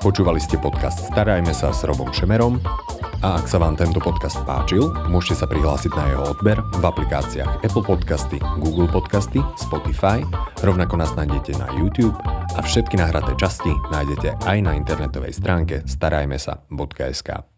Počúvali 0.00 0.40
ste 0.40 0.56
podcast 0.56 1.12
Starajme 1.12 1.52
sa 1.52 1.72
s 1.72 1.84
Robom 1.84 2.08
Šemerom. 2.12 2.60
A 3.20 3.36
ak 3.36 3.52
sa 3.52 3.60
vám 3.60 3.76
tento 3.76 4.00
podcast 4.00 4.40
páčil, 4.48 4.88
môžete 5.12 5.44
sa 5.44 5.46
prihlásiť 5.48 5.92
na 5.92 6.04
jeho 6.08 6.24
odber 6.32 6.56
v 6.56 6.80
aplikáciách 6.80 7.60
Apple 7.60 7.84
Podcasty, 7.84 8.40
Google 8.64 8.88
Podcasty, 8.88 9.44
Spotify, 9.60 10.24
rovnako 10.64 10.96
nás 10.96 11.12
nájdete 11.12 11.52
na 11.60 11.68
YouTube 11.76 12.16
a 12.56 12.60
všetky 12.64 12.96
nahraté 12.96 13.36
časti 13.36 13.68
nájdete 13.92 14.40
aj 14.40 14.58
na 14.64 14.72
internetovej 14.72 15.36
stránke 15.36 15.84
starajmesa.sk. 15.84 17.49